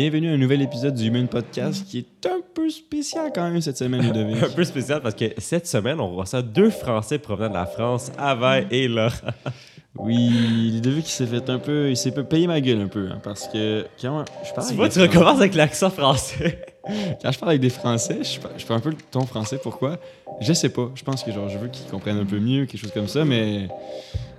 [0.00, 3.60] bienvenue à un nouvel épisode du Human Podcast qui est un peu spécial quand même
[3.60, 4.40] cette semaine, Ludovic.
[4.44, 8.12] un peu spécial parce que cette semaine, on reçoit deux Français provenant de la France,
[8.16, 9.10] Ava et Laura.
[9.98, 10.28] Oui,
[10.74, 13.48] Ludovic il s'est fait un peu, il s'est payer ma gueule un peu hein, parce
[13.48, 16.64] que quand je parle Tu vois, tu recommences avec l'accent français.
[17.22, 19.58] Quand je parle avec des Français, je, je fais un peu le ton français.
[19.62, 19.98] Pourquoi?
[20.40, 20.90] Je sais pas.
[20.94, 23.24] Je pense que genre, je veux qu'ils comprennent un peu mieux, quelque chose comme ça,
[23.24, 23.68] mais.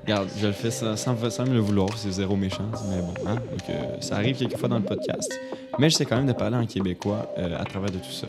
[0.10, 3.36] Regarde, je le fais sans, sans, me le vouloir, c'est zéro méchant, mais bon, hein?
[3.36, 5.32] Donc, ça arrive quelquefois dans le podcast.
[5.78, 8.26] Mais j'essaie quand même de parler en québécois euh, à travers de tout ça.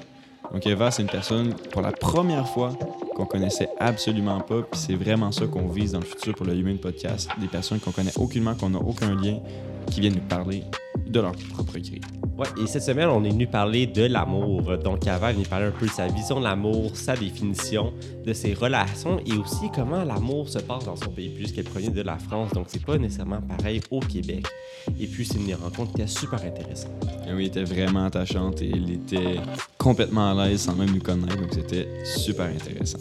[0.53, 2.79] Donc, Eva, c'est une personne, pour la première fois,
[3.17, 6.55] qu'on connaissait absolument pas, puis c'est vraiment ça qu'on vise dans le futur pour le
[6.55, 7.31] Human Podcast.
[7.41, 9.39] Des personnes qu'on connaît aucunement, qu'on n'a aucun lien,
[9.91, 10.65] qui viennent nous parler
[11.07, 12.01] de leur propre écrit.
[12.39, 14.79] Ouais, et cette semaine, on est venu parler de l'amour.
[14.79, 17.93] Donc, Ava est venu parler un peu de sa vision de l'amour, sa définition,
[18.25, 22.01] de ses relations et aussi comment l'amour se passe dans son pays, puisqu'elle provient de
[22.01, 22.53] la France.
[22.53, 24.47] Donc, c'est pas nécessairement pareil au Québec.
[24.99, 26.93] Et puis, c'est une rencontre qui est super intéressante.
[27.29, 29.41] Et oui, elle était vraiment attachante et elle était
[29.77, 32.99] complètement à l'aise sans même nous connaître, donc c'était super intéressant.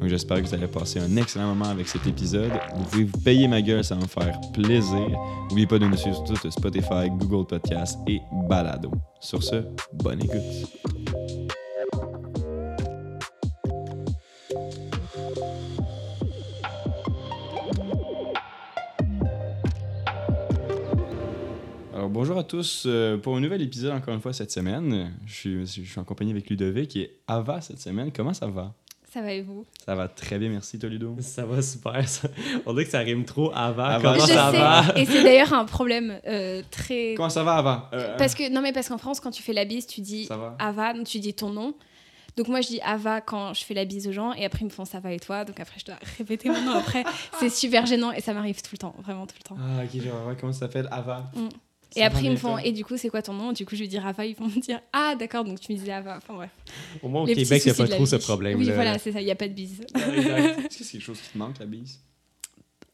[0.00, 2.52] Donc j'espère que vous allez passer un excellent moment avec cet épisode.
[2.76, 5.08] Vous pouvez vous payer ma gueule, ça va me faire plaisir.
[5.48, 8.92] N'oubliez pas de nous suivre sur Spotify, Google Podcast et Balado.
[9.20, 10.38] Sur ce, bonne écoute.
[21.92, 25.12] Alors bonjour à tous euh, pour un nouvel épisode encore une fois cette semaine.
[25.26, 28.12] Je suis, je suis en compagnie avec Ludovic et Ava cette semaine.
[28.12, 28.74] Comment ça va?
[29.18, 29.66] Ça va et vous?
[29.84, 31.16] Ça va très bien, merci toi Ludo.
[31.18, 32.08] Ça va super.
[32.08, 32.28] Ça.
[32.66, 33.86] On dirait que ça rime trop Ava.
[33.94, 34.00] Ava.
[34.14, 34.84] Comment je ça sais, va?
[34.94, 37.14] et c'est d'ailleurs un problème euh, très.
[37.16, 37.90] Comment ça va Ava?
[37.94, 40.28] Euh, Parce que non mais parce qu'en France quand tu fais la bise tu dis?
[40.60, 41.74] Ava tu dis ton nom.
[42.36, 44.66] Donc moi je dis Ava quand je fais la bise aux gens et après ils
[44.66, 45.44] me font ça va et toi?
[45.44, 47.02] Donc après je dois répéter mon nom après
[47.40, 49.56] c'est super gênant et ça m'arrive tout le temps vraiment tout le temps.
[49.60, 50.86] Ah ok, genre comment ça s'appelle?
[50.92, 51.28] Ava.
[51.34, 51.48] Mm.
[51.96, 53.52] Et après ils me font et du coup c'est quoi ton nom?
[53.52, 55.78] Du coup je vais dire Ava ils vont me dire ah d'accord donc tu me
[55.78, 56.50] disais Ava enfin bref.
[57.02, 58.58] Au moins, au Les Québec, il n'y a pas trop ce problème.
[58.58, 59.80] Oui voilà c'est ça il y a pas de bise.
[59.94, 62.00] Est-ce que c'est quelque chose qui te manque la bise?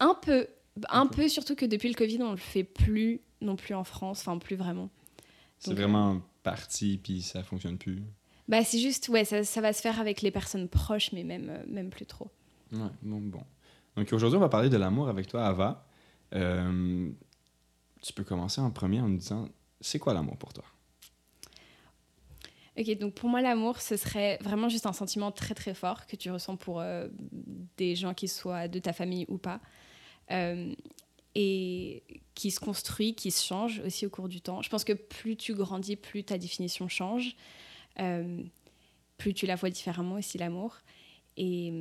[0.01, 0.47] un peu
[0.91, 1.23] un Un peu.
[1.23, 4.39] peu surtout que depuis le Covid on le fait plus non plus en France enfin
[4.39, 4.91] plus vraiment.
[5.59, 8.03] C'est vraiment parti puis ça fonctionne plus.
[8.47, 11.49] Bah, c'est juste, ouais, ça, ça va se faire avec les personnes proches, mais même,
[11.49, 12.29] euh, même plus trop.
[12.73, 13.41] Ouais, bon, bon.
[13.97, 15.87] Donc aujourd'hui, on va parler de l'amour avec toi, Ava.
[16.35, 17.09] Euh,
[18.05, 19.49] tu peux commencer en premier en nous disant,
[19.81, 20.65] c'est quoi l'amour pour toi?
[22.79, 26.17] Ok, donc pour moi, l'amour, ce serait vraiment juste un sentiment très très fort que
[26.17, 27.09] tu ressens pour euh,
[27.79, 29.61] des gens qui soient de ta famille ou pas.
[30.31, 30.75] Euh,
[31.37, 32.05] et
[32.35, 34.63] qui se construit, qui se change aussi au cours du temps.
[34.63, 37.35] Je pense que plus tu grandis, plus ta définition change.
[38.01, 38.43] Euh,
[39.17, 40.77] plus tu la vois différemment aussi, l'amour.
[41.37, 41.73] Et,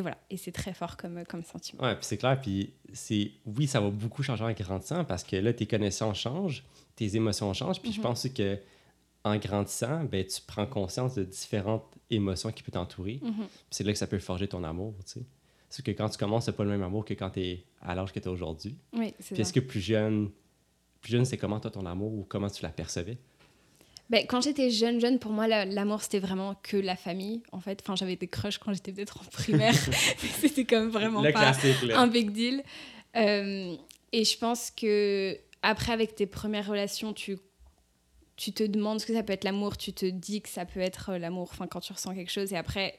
[0.00, 1.82] et voilà, et c'est très fort comme, comme sentiment.
[1.84, 5.36] Ouais, puis c'est clair, puis c'est oui, ça va beaucoup changer en grandissant parce que
[5.36, 6.64] là, tes connaissances changent,
[6.96, 8.02] tes émotions changent, puis je Mhm.
[8.02, 8.58] pense que
[9.22, 13.20] en grandissant, ben, tu prends conscience de différentes émotions qui peuvent t'entourer.
[13.22, 13.46] Mhm.
[13.70, 15.26] C'est là que ça peut forger ton amour, tu sais.
[15.68, 17.94] C'est que quand tu commences, c'est pas le même amour que quand tu es à
[17.94, 18.76] l'âge que tu es aujourd'hui.
[18.94, 20.30] Oui, c'est Puis est-ce que plus jeune,
[21.02, 23.18] plus jeune, c'est comment toi ton amour ou comment tu l'apercevais?
[24.10, 27.60] Ben, quand j'étais jeune, jeune, pour moi, la- l'amour, c'était vraiment que la famille, en
[27.60, 27.78] fait.
[27.80, 29.72] Enfin, j'avais des crushs quand j'étais peut-être en primaire.
[29.88, 31.52] mais c'était comme vraiment le pas
[31.94, 32.64] un big deal.
[33.16, 33.76] Euh,
[34.12, 37.38] et je pense que après, avec tes premières relations, tu,
[38.34, 39.76] tu te demandes ce que ça peut être l'amour.
[39.76, 42.52] Tu te dis que ça peut être euh, l'amour enfin, quand tu ressens quelque chose.
[42.52, 42.98] Et après,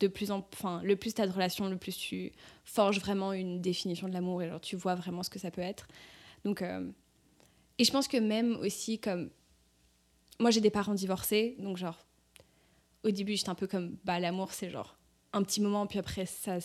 [0.00, 2.32] de plus en enfin, le plus tu as de relations, le plus tu
[2.64, 4.42] forges vraiment une définition de l'amour.
[4.42, 5.86] Et genre, tu vois vraiment ce que ça peut être.
[6.46, 6.88] Donc, euh,
[7.78, 9.28] et je pense que même aussi, comme
[10.40, 11.98] moi j'ai des parents divorcés, donc genre
[13.04, 14.96] au début j'étais un peu comme bah l'amour c'est genre
[15.32, 16.58] un petit moment puis après ça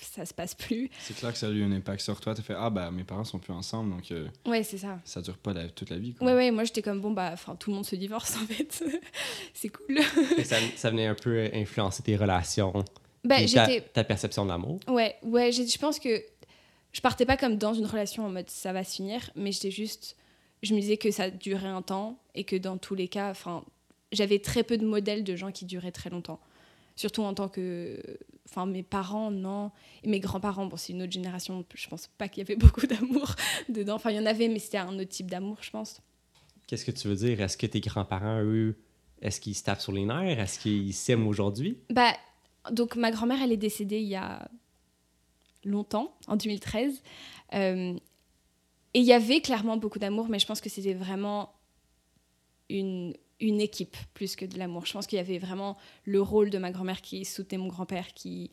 [0.00, 0.90] ça se passe plus.
[1.00, 2.32] C'est clair que ça a eu un impact sur toi.
[2.32, 5.00] Tu fait, ah, ben, mes parents sont plus ensemble, donc euh, Ouais, c'est ça.
[5.04, 6.14] ça dure pas la- toute la vie.
[6.14, 6.24] Quoi.
[6.28, 8.84] Ouais ouais, moi j'étais comme bon bah enfin tout le monde se divorce en fait.
[9.54, 9.98] c'est cool.
[10.44, 12.84] Ça, ça venait un peu influencer tes relations,
[13.24, 14.78] bah ta, ta perception de l'amour.
[14.86, 16.22] ouais, ouais, je pense que
[16.92, 19.72] je partais pas comme dans une relation en mode ça va se finir, mais j'étais
[19.72, 20.16] juste
[20.62, 23.64] je me disais que ça durait un temps et que dans tous les cas, enfin
[24.12, 26.40] j'avais très peu de modèles de gens qui duraient très longtemps.
[26.96, 28.02] Surtout en tant que.
[28.48, 29.70] Enfin, mes parents, non.
[30.02, 31.64] Et mes grands-parents, bon, c'est une autre génération.
[31.74, 33.34] Je pense pas qu'il y avait beaucoup d'amour
[33.68, 33.94] dedans.
[33.94, 36.00] Enfin, il y en avait, mais c'était un autre type d'amour, je pense.
[36.66, 37.40] Qu'est-ce que tu veux dire?
[37.40, 38.76] Est-ce que tes grands-parents, eux,
[39.22, 40.40] est-ce qu'ils se tapent sur les nerfs?
[40.40, 41.78] Est-ce qu'ils s'aiment aujourd'hui?
[41.90, 42.12] Bah,
[42.72, 44.48] donc, ma grand-mère, elle est décédée il y a
[45.64, 47.02] longtemps, en 2013.
[47.54, 47.94] Euh,
[48.98, 51.54] et il y avait clairement beaucoup d'amour, mais je pense que c'était vraiment
[52.68, 54.86] une, équipe plus que de l'amour.
[54.86, 58.12] Je pense qu'il y avait vraiment le rôle de ma grand-mère qui soutenait mon grand-père,
[58.12, 58.50] qui,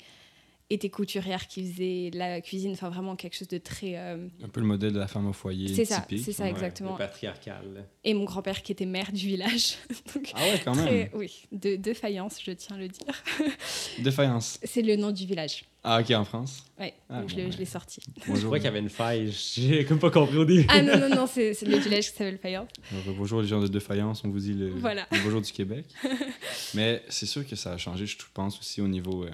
[0.72, 3.98] était couturière qui faisait la cuisine, enfin vraiment quelque chose de très.
[3.98, 6.26] euh, Un peu le modèle de la femme au foyer C'est ça, typique.
[6.26, 6.50] c'est ça, Ouais.
[6.50, 6.94] exactement.
[6.94, 7.86] Le patriarcal.
[8.04, 9.76] Et mon grand-père qui était maire du village.
[10.16, 10.86] Donc, Ah ouais, quand même.
[10.88, 13.06] très- oui, de, de faïence, je tiens à le dire.
[14.00, 14.60] Défaillance.
[14.64, 15.66] C'est le nom du village.
[15.84, 16.64] Ah, ok, en France.
[16.80, 17.52] Ouais, Ah, donc je bon, l'ai- ouais.
[17.52, 18.02] je l'ai sorti.
[18.22, 18.46] Je Bonjour.
[18.46, 19.32] crois qu'il y avait une faille.
[19.32, 20.66] J'ai comme pas compris au début.
[20.70, 22.70] Ah non, non, non, c'est le village qui s'appelle Faïence.
[22.92, 25.06] Euh, Bonjour les gens de Défaillance, on vous dit le, Voilà.
[25.12, 25.86] le bonjour du Québec.
[26.74, 29.30] Mais c'est sûr que ça a changé, je pense aussi au niveau euh,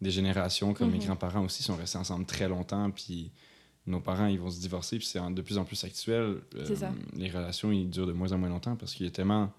[0.00, 1.04] des générations, comme mes Mhm.
[1.06, 3.30] grands-parents aussi sont restés ensemble très longtemps, puis
[3.86, 6.40] nos parents ils vont se divorcer, puis c'est de plus en plus actuel.
[6.56, 6.92] euh, ça.
[7.16, 9.52] Les relations ils durent de moins en moins longtemps parce qu'il y a tellement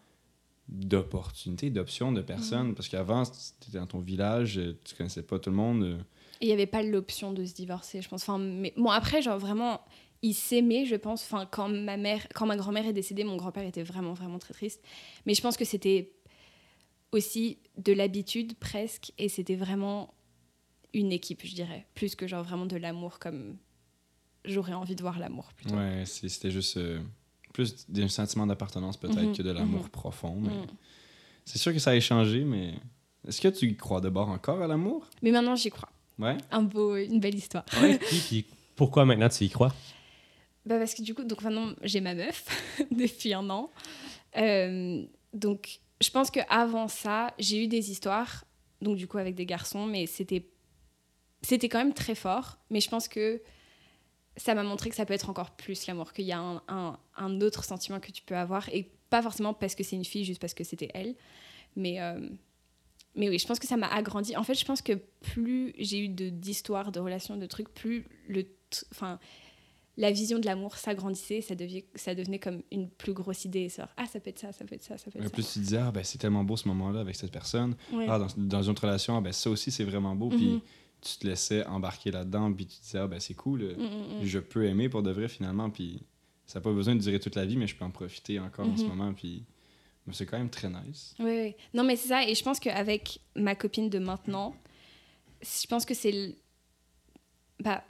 [0.67, 2.69] d'opportunités, d'options, de personnes.
[2.69, 2.75] Mhm.
[2.75, 3.31] Parce qu'avant, tu
[3.67, 5.83] étais dans ton village, euh, tu connaissais pas tout le monde.
[5.83, 5.97] euh,
[6.39, 8.21] Et il n'y avait pas l'option de se divorcer, je pense.
[8.23, 9.81] Enfin, mais bon, après, genre vraiment,
[10.21, 11.23] ils s'aimaient, je pense.
[11.23, 14.53] Enfin, quand ma mère, quand ma grand-mère est décédée, mon grand-père était vraiment, vraiment très
[14.53, 14.81] triste.
[15.25, 16.13] Mais je pense que c'était
[17.11, 20.13] aussi de l'habitude presque, et c'était vraiment
[20.93, 23.57] une équipe, je dirais, plus que genre vraiment de l'amour comme
[24.45, 25.75] j'aurais envie de voir l'amour plutôt.
[25.75, 27.01] Ouais, c'est- c'était juste euh,
[27.53, 29.89] plus d'un sentiment d'appartenance peut-être Mhm, que de l'amour mhm.
[29.89, 30.35] profond.
[30.39, 30.67] Mais Mm.
[31.45, 32.75] C'est sûr que ça a changé, mais
[33.27, 35.07] est-ce que tu y crois d'abord encore à l'amour?
[35.21, 35.89] Mais maintenant, j'y crois.
[36.19, 36.37] Ouais?
[36.51, 37.65] Un beau, une belle histoire.
[37.81, 38.45] Ouais, puis, puis
[38.75, 39.73] pourquoi maintenant tu y crois?
[40.65, 42.45] Bah parce que du coup, donc maintenant, j'ai ma meuf
[42.91, 43.71] depuis un an.
[44.37, 45.03] Euh,
[45.33, 48.45] donc, je pense qu'avant ça, j'ai eu des histoires,
[48.81, 50.45] donc du coup avec des garçons, mais c'était
[51.41, 52.57] c'était quand même très fort.
[52.69, 53.41] Mais je pense que
[54.37, 56.97] ça m'a montré que ça peut être encore plus l'amour, qu'il y a un, un-
[57.17, 60.23] un autre sentiment que tu peux avoir, et pas forcément parce que c'est une fille,
[60.23, 61.15] juste parce que c'était elle.
[61.75, 62.19] Mais, euh,
[63.15, 64.35] mais oui, je pense que ça m'a agrandi.
[64.37, 68.45] En fait, je pense que plus j'ai eu d'histoires, de, relations, de trucs, plus le,
[68.91, 69.19] enfin,
[69.97, 71.53] la vision de l'amour s'agrandissait, ça,
[71.95, 73.67] ça devenait comme une plus grosse idée.
[73.67, 75.33] Genre, ah, ça peut être ça, ça peut être ça, ça peut être En ça.
[75.33, 77.75] plus, tu te disais, ah, ben, c'est tellement beau ce moment-là avec cette personne.
[77.91, 78.05] Ouais.
[78.09, 80.29] Ah, dans, dans une autre relation, ah, ben, ça aussi, c'est vraiment beau.
[80.29, 80.37] Mhm.
[80.37, 80.61] Puis
[81.01, 83.63] tu te laissais embarquer là-dedans, puis tu te disais, ah, ben, c'est cool.
[83.63, 84.23] Mm, mm, mm.
[84.23, 85.69] Je peux aimer pour de vrai, finalement.
[85.69, 86.01] Puis
[86.45, 88.67] ça n'a pas besoin de durer toute la vie, mais je peux en profiter encore
[88.67, 88.89] en ce Mhm.
[88.89, 89.13] moment.
[89.13, 89.43] Puis
[90.07, 91.13] mais c'est quand même très nice.
[91.19, 91.55] Oui, oui.
[91.75, 92.27] Non, mais c'est ça.
[92.27, 94.55] Et je pense qu'avec ma copine de maintenant,
[95.41, 96.11] je pense que c'est.
[96.11, 96.35] le-
[97.59, 97.83] Bah.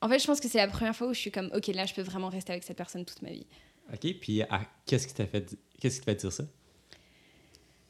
[0.00, 1.86] En fait, je pense que c'est la première fois où je suis comme, ok, là,
[1.86, 3.46] je peux vraiment rester avec cette personne toute ma vie.
[3.92, 6.44] OK, puis ah, qu'est-ce qui t'a fait, qu'est-ce qui t'a fait dire ça?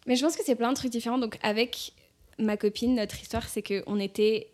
[0.07, 1.19] Mais je pense que c'est plein de trucs différents.
[1.19, 1.93] Donc, avec
[2.39, 4.51] ma copine, notre histoire, c'est qu'on était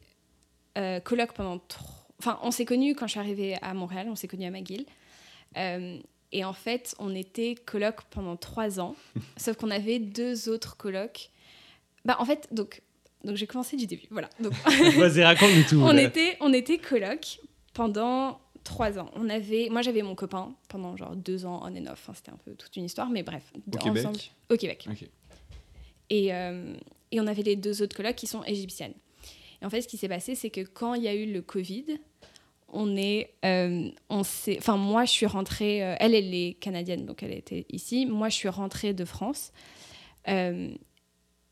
[0.79, 1.59] euh, coloc pendant.
[1.59, 1.85] tro-
[2.19, 4.85] Enfin, on s'est connus quand je suis arrivée à Montréal, on s'est connus à McGill.
[5.57, 5.99] Euh,
[6.33, 8.95] et en fait, on était coloc pendant trois ans,
[9.39, 11.31] sauf qu'on avait deux autres colocs.
[12.05, 12.83] Bah, en fait, donc,
[13.25, 14.07] donc j'ai commencé du début.
[14.11, 14.29] Voilà.
[14.39, 14.53] Donc,
[14.99, 15.81] Vas-y, raconte-nous tout.
[15.83, 16.03] on là.
[16.03, 17.41] était, on était coloc
[17.73, 19.11] pendant trois ans.
[19.15, 22.03] On avait, moi, j'avais mon copain pendant genre deux ans on and off.
[22.05, 23.45] Enfin, c'était un peu toute une histoire, mais bref.
[23.55, 24.33] Au ensemble- Québec?
[24.51, 24.89] Au Québec.
[26.11, 26.75] Et, euh,
[27.13, 28.95] et on avait les deux autres colocs qui sont égyptiennes.
[29.63, 31.43] Et en fait, ce qui s'est passé, c'est que quand il y a eu le
[31.43, 31.85] Covid,
[32.73, 37.33] on est, euh, enfin moi je suis rentrée, euh, elle elle est canadienne donc elle
[37.33, 39.53] était ici, moi je suis rentrée de France.
[40.29, 40.71] Euh,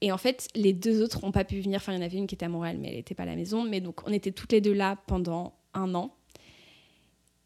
[0.01, 1.79] et en fait, les deux autres n'ont pas pu venir.
[1.79, 3.27] Enfin, il y en avait une qui était à Montréal, mais elle n'était pas à
[3.27, 3.65] la maison.
[3.65, 6.15] Mais donc, on était toutes les deux là pendant un an.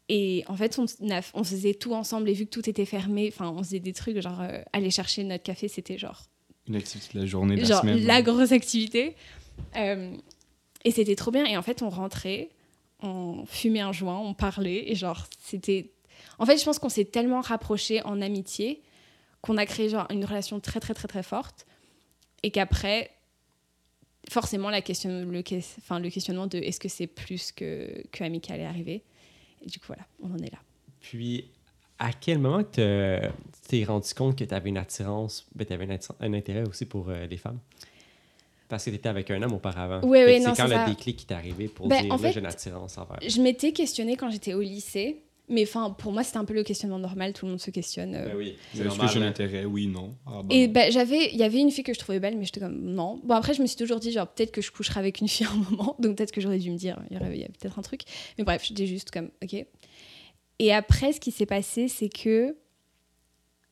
[0.07, 0.85] Et en fait, on,
[1.33, 2.29] on faisait tout ensemble.
[2.29, 5.41] Et vu que tout était fermé, enfin, on faisait des trucs, genre aller chercher notre
[5.41, 6.21] café, c'était genre
[6.67, 8.05] Une activité de la journée, de la genre semaine.
[8.05, 9.15] la grosse activité.
[9.75, 10.15] Euh,
[10.85, 11.45] et c'était trop bien.
[11.45, 12.49] Et en fait, on rentrait,
[13.01, 14.89] on fumait un joint, on parlait.
[14.91, 15.91] Et genre, c'était.
[16.39, 18.81] En fait, je pense qu'on s'est tellement rapprochés en amitié
[19.41, 21.65] qu'on a créé genre une relation très, très, très, très forte.
[22.43, 23.11] Et qu'après,
[24.29, 28.23] forcément, la question, le, que- enfin, le questionnement de est-ce que c'est plus que, que
[28.23, 29.03] amical est arrivé.
[29.61, 30.59] Et du coup, voilà, on en est là.
[31.01, 31.45] Puis,
[31.99, 32.81] à quel moment tu
[33.67, 35.87] t'es rendu compte que tu avais une attirance, ben, tu avais
[36.19, 37.59] un, intérêt aussi pour euh, les femmes?
[38.69, 40.01] Parce que tu étais avec un homme auparavant.
[40.03, 40.85] Oui, oui, non, C'est quand c'est le ça.
[40.85, 43.19] déclic qui t'est arrivé pour Ben, dire, en là, j'ai une attirance envers.
[43.25, 45.21] Je m'étais questionnée quand j'étais au lycée.
[45.49, 47.33] Mais enfin, pour moi, c'était un peu le questionnement normal.
[47.33, 48.15] Tout le monde se questionne.
[48.15, 49.27] euh, Ben oui, Est-ce que j'ai un hein.
[49.27, 49.65] intérêt?
[49.65, 50.15] Oui, non.
[50.25, 50.47] Ah, bon.
[50.49, 52.79] Et ben, j'avais, il y avait une fille que je trouvais belle, mais j'étais comme
[52.79, 53.19] non.
[53.25, 55.45] Bon après, je me suis toujours dit genre peut-être que je coucherai avec une fille
[55.45, 57.43] à un moment, donc peut-être que j'aurais dû me dire il y, aurait- il y
[57.43, 58.01] a peut-être un truc.
[58.37, 59.65] Mais bref, j'étais juste comme ok.
[60.63, 62.55] Et après, ce qui s'est passé, c'est que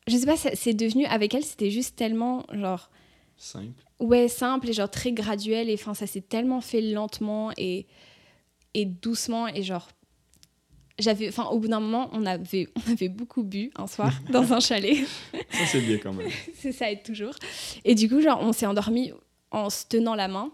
[0.08, 2.90] je sais pas, c'est devenu avec elle, c'était juste tellement genre
[3.38, 3.82] Simple.
[4.00, 7.88] ouais simple et genre très graduel et enfin ça s'est tellement fait lentement et
[8.74, 9.88] et doucement et genre
[11.00, 14.52] j'avais enfin au bout d'un moment on avait on avait beaucoup bu un soir dans
[14.52, 14.98] un chalet
[15.52, 16.30] Ça, c'est bien quand même.
[16.56, 17.34] c'est ça aide toujours.
[17.86, 19.14] Et du coup, genre, on s'est endormi
[19.52, 20.52] en se tenant la main.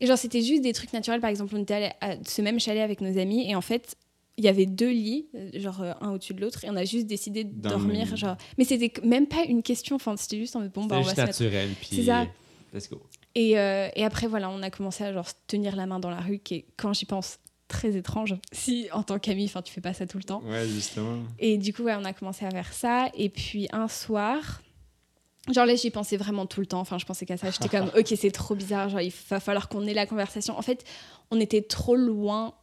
[0.00, 1.20] Et genre, c'était juste des trucs naturels.
[1.20, 3.48] Par exemple, on était allé à ce même chalet avec nos amis.
[3.48, 3.96] Et en fait,
[4.38, 6.64] il y avait deux lits, euh, genre euh, un au-dessus de l'autre.
[6.64, 8.06] Et on a juste décidé de Dans dormir.
[8.06, 8.16] même.
[8.16, 8.36] Genre...
[8.58, 9.96] Mais c'était même pas une question.
[9.96, 11.40] Enfin, c'était juste en mode, bon, bah, on va se mettre.
[11.40, 11.70] naturel.
[11.80, 12.26] Puis, C'est ça.
[12.72, 13.02] Let's go.
[13.34, 16.20] Et, euh, et après, voilà, on a commencé à genre tenir la main dans la
[16.20, 18.34] rue, qui est, quand j'y pense, très étrange.
[18.52, 20.42] Si en tant qu'ami, enfin, tu fais pas ça tout le temps.
[20.44, 21.18] Ouais, justement.
[21.38, 23.10] Et du coup, ouais, on a commencé à faire ça.
[23.14, 24.62] Et puis un soir,
[25.50, 26.80] genre là, j'y pensais vraiment tout le temps.
[26.80, 27.50] Enfin, je pensais qu'à ça.
[27.50, 28.88] J'étais comme, ok, c'est trop bizarre.
[28.88, 30.58] Genre, il va falloir qu'on ait la conversation.
[30.58, 30.84] En fait,
[31.30, 32.54] on était trop loin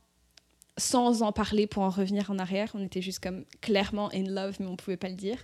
[0.80, 2.72] sans en parler pour en revenir en arrière.
[2.74, 5.38] On était juste comme clairement in love, mais on pouvait pas le dire.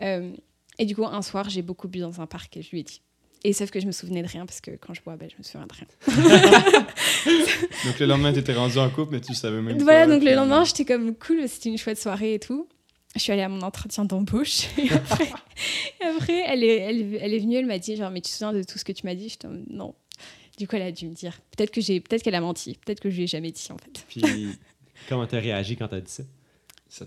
[0.00, 0.32] Euh,
[0.78, 2.82] et du coup, un soir, j'ai beaucoup bu dans un parc et je lui ai
[2.82, 3.02] dit.
[3.44, 5.36] Et sauf que je me souvenais de rien parce que quand je bois, ben, je
[5.36, 5.86] me souviens de rien.
[7.84, 9.82] Donc le lendemain, t'étais rendu en couple, mais tu savais même pas.
[9.82, 12.68] Voilà, donc le lendemain, j'étais comme cool, c'était une chouette soirée et tout.
[13.16, 14.68] Je suis allée à mon entretien d'embauche.
[14.78, 15.32] Et après,
[16.00, 18.36] et après, elle, est, elle, elle est venue, elle m'a dit genre, mais tu te
[18.36, 19.36] souviens de tout ce que tu m'as dit?
[19.44, 19.94] En mode, non.
[20.58, 21.40] Du coup, elle a dû me dire.
[21.56, 22.78] Peut-être que j'ai, peut-être qu'elle a menti.
[22.84, 24.04] Peut-être que je lui ai jamais dit en fait.
[24.08, 24.22] Puis,
[25.08, 26.24] comment t'as réagi quand t'as dit ça?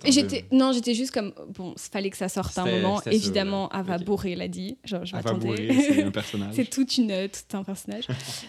[0.07, 3.01] J'étais, non, j'étais juste comme, bon, il fallait que ça sorte à un moment.
[3.01, 3.79] sûr, Évidemment, là.
[3.79, 4.03] Ava Ok.
[4.03, 4.77] Bourré l'a dit.
[4.83, 5.67] Genre, je Ava m'attendais.
[5.67, 6.53] Bourré, c'est un personnage.
[6.55, 8.07] C'est toute une, tout un personnage.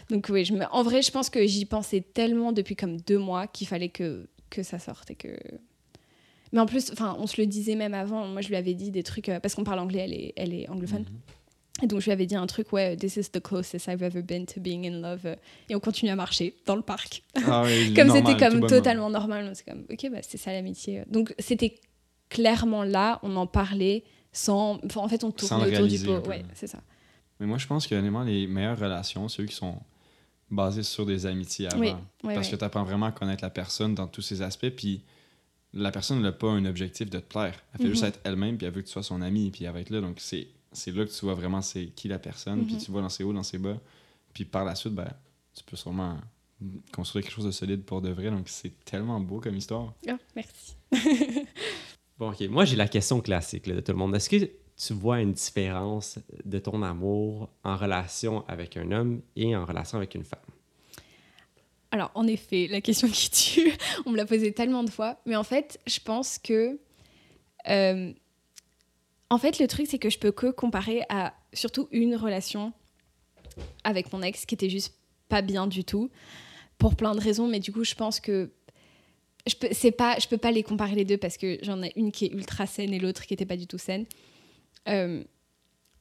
[0.09, 0.65] Donc oui, je me...
[0.71, 4.29] en vrai, je pense que j'y pensais tellement depuis comme deux mois qu'il fallait que,
[4.49, 5.37] que ça sorte et que...
[6.53, 8.27] Mais en plus, enfin, on se le disait même avant.
[8.29, 10.55] Moi, je lui avais dit des trucs euh, parce qu'on parle anglais, elle est, elle
[10.55, 11.03] est anglophone.
[11.03, 11.21] Mhm.
[11.83, 14.23] Et donc, je lui avais dit un truc, ouais, this is the closest I've ever
[14.23, 15.27] been to being in love.
[15.27, 15.37] euh,
[15.69, 17.23] Et on continue à marcher dans le parc.
[17.47, 19.51] Ah oui, comme c'était comme totalement normal.
[19.55, 21.03] C'est comme, ok, bah, c'est ça l'amitié.
[21.09, 21.79] Donc, c'était
[22.31, 24.81] clairement là, on en parlait sans.
[24.87, 26.29] Enfin, en fait, on le autour du réaliser un pot.
[26.31, 26.79] Ouais, c'est ça.
[27.41, 29.79] Mais moi, je pense que les meilleures relations, c'est eux qui sont
[30.51, 31.81] basées sur des amitiés avant.
[31.81, 31.93] Oui,
[32.25, 34.71] ouais, Parce que tu apprends vraiment à connaître la personne dans tous ses aspects.
[34.71, 35.03] Puis
[35.75, 37.63] la personne n'a pas un objectif de te plaire.
[37.75, 38.09] Elle fait juste Mhm.
[38.09, 40.01] être elle-même, puis elle veut que tu sois son ami, puis elle va être là.
[40.01, 42.81] Donc c'est c'est là que tu vois vraiment c'est qui la personne, puis Mhm.
[42.81, 43.77] tu vois dans ses hauts, dans ses bas.
[44.33, 45.09] Puis par la suite, ben,
[45.55, 46.19] tu peux sûrement
[46.93, 48.31] construire quelque chose de solide pour de vrai.
[48.31, 49.93] Donc c'est tellement beau comme histoire.
[50.09, 50.77] Ah, merci.
[52.19, 52.41] Bon, ok.
[52.49, 54.15] Moi, j'ai la question classique là, de tout le monde.
[54.17, 54.37] Est-ce que
[54.77, 59.99] tu vois une différence de ton amour en relation avec un homme et en relation
[59.99, 60.41] avec une femme?
[61.91, 63.73] Alors, en effet, la question qui tue,
[64.07, 65.19] on me l'a posée tellement de fois.
[65.27, 66.79] Mais en fait, je pense que.
[67.69, 68.13] euh,
[69.31, 72.73] en fait, le truc, c'est que je peux que comparer à surtout une relation
[73.85, 74.95] avec mon ex qui était juste
[75.29, 76.11] pas bien du tout,
[76.79, 77.49] pour plein de raisons.
[77.49, 78.51] Mais du coup, je pense que.
[79.47, 82.25] Je peux, pas, peux pas les comparer les deux parce que j'en ai une qui
[82.25, 84.05] est ultra saine et l'autre qui était pas du tout saine.
[84.89, 85.23] Euh,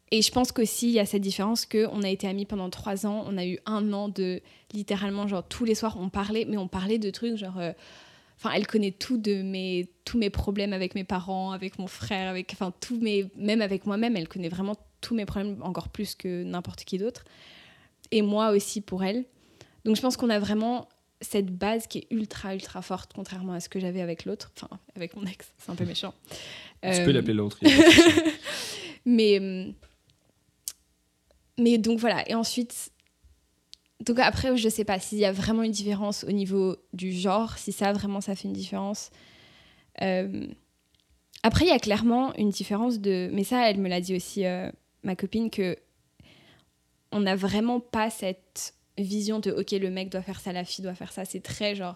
[0.09, 3.05] et je pense qu'aussi, il y a cette différence qu'on a été amis pendant trois
[3.05, 4.41] ans, on a eu un an de
[4.73, 7.59] littéralement, genre tous les soirs, on parlait, mais on parlait de trucs genre.
[7.59, 7.71] euh,
[8.37, 12.29] Enfin, elle connaît tout de mes, tous mes problèmes avec mes parents, avec mon frère,
[12.29, 16.15] avec, enfin, tous mes, même avec moi-même, elle connaît vraiment tous mes problèmes encore plus
[16.15, 17.23] que n'importe qui d'autre.
[18.11, 19.25] Et moi aussi pour elle.
[19.85, 20.89] Donc je pense qu'on a vraiment
[21.21, 24.69] cette base qui est ultra, ultra forte, contrairement à ce que j'avais avec l'autre, enfin,
[24.95, 26.13] avec mon ex, c'est un peu méchant.
[26.31, 26.37] Tu
[26.89, 27.57] Euh, peux l'appeler l'autre.
[29.05, 29.73] mais,
[31.57, 32.29] mais donc voilà.
[32.29, 32.91] Et ensuite,
[34.05, 37.57] donc après, je sais pas s'il y a vraiment une différence au niveau du genre,
[37.57, 39.09] si ça vraiment ça fait une différence.
[40.01, 40.47] Euh,
[41.43, 43.29] après, il y a clairement une différence de.
[43.33, 44.69] Mais ça, elle me l'a dit aussi, euh,
[45.03, 45.77] ma copine, que
[47.11, 50.83] on n'a vraiment pas cette vision de ok, le mec doit faire ça, la fille
[50.83, 51.23] doit faire ça.
[51.25, 51.95] C'est très genre.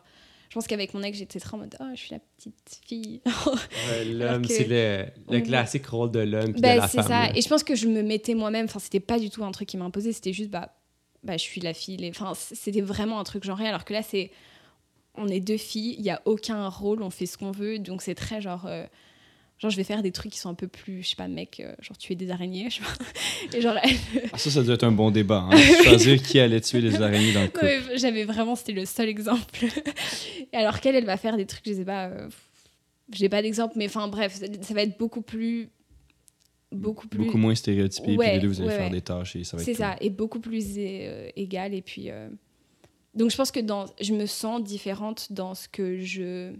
[0.49, 3.21] Je pense qu'avec mon ex, j'étais très en mode oh, je suis la petite fille.
[4.07, 7.27] l'homme, que- c'est le, le classique rôle de l'homme Ben, la c'est ça.
[7.27, 7.31] là.
[7.37, 8.65] Et je pense que je me mettais moi-même.
[8.65, 10.11] Enfin, c'était pas du tout un truc qui m'imposait.
[10.11, 10.73] C'était juste, bah,
[11.23, 11.97] bah, je suis la fille.
[11.97, 13.67] les- Enfin, c'était vraiment un truc genré.
[13.67, 14.31] Alors que là, c'est.
[15.15, 15.95] On est deux filles.
[15.97, 17.01] Il y a aucun rôle.
[17.03, 17.79] On fait ce qu'on veut.
[17.79, 18.65] Donc, c'est très genre.
[18.65, 18.85] euh,
[19.61, 21.59] Genre, je vais faire des trucs qui sont un peu plus, je sais pas, mec,
[21.59, 23.57] euh, genre tuer des araignées, je sais pas.
[23.57, 23.97] Et genre, elle-
[24.31, 25.49] Ah, ça, ça doit être un bon débat.
[25.51, 25.57] Hein?
[25.83, 27.97] Choisir qui allait tuer les araignées dans le couple.
[27.97, 29.65] j'avais vraiment, c'était le seul exemple.
[30.53, 32.29] Et alors qu'elle, elle va faire des trucs, je sais pas, euh,
[33.11, 35.67] j'ai pas d'exemple, mais enfin bref, ça va être beaucoup plus,
[36.71, 38.91] beaucoup plus, Beaucoup moins stéréotypé, Ouais, puis les deux, vous allez ouais, faire ouais.
[38.91, 39.85] des tâches et ça va être c'est cool.
[39.85, 41.73] ça, et beaucoup plus euh, égal.
[41.73, 42.29] Et puis, euh,
[43.15, 46.53] donc je pense que dans, je me sens différente dans ce que je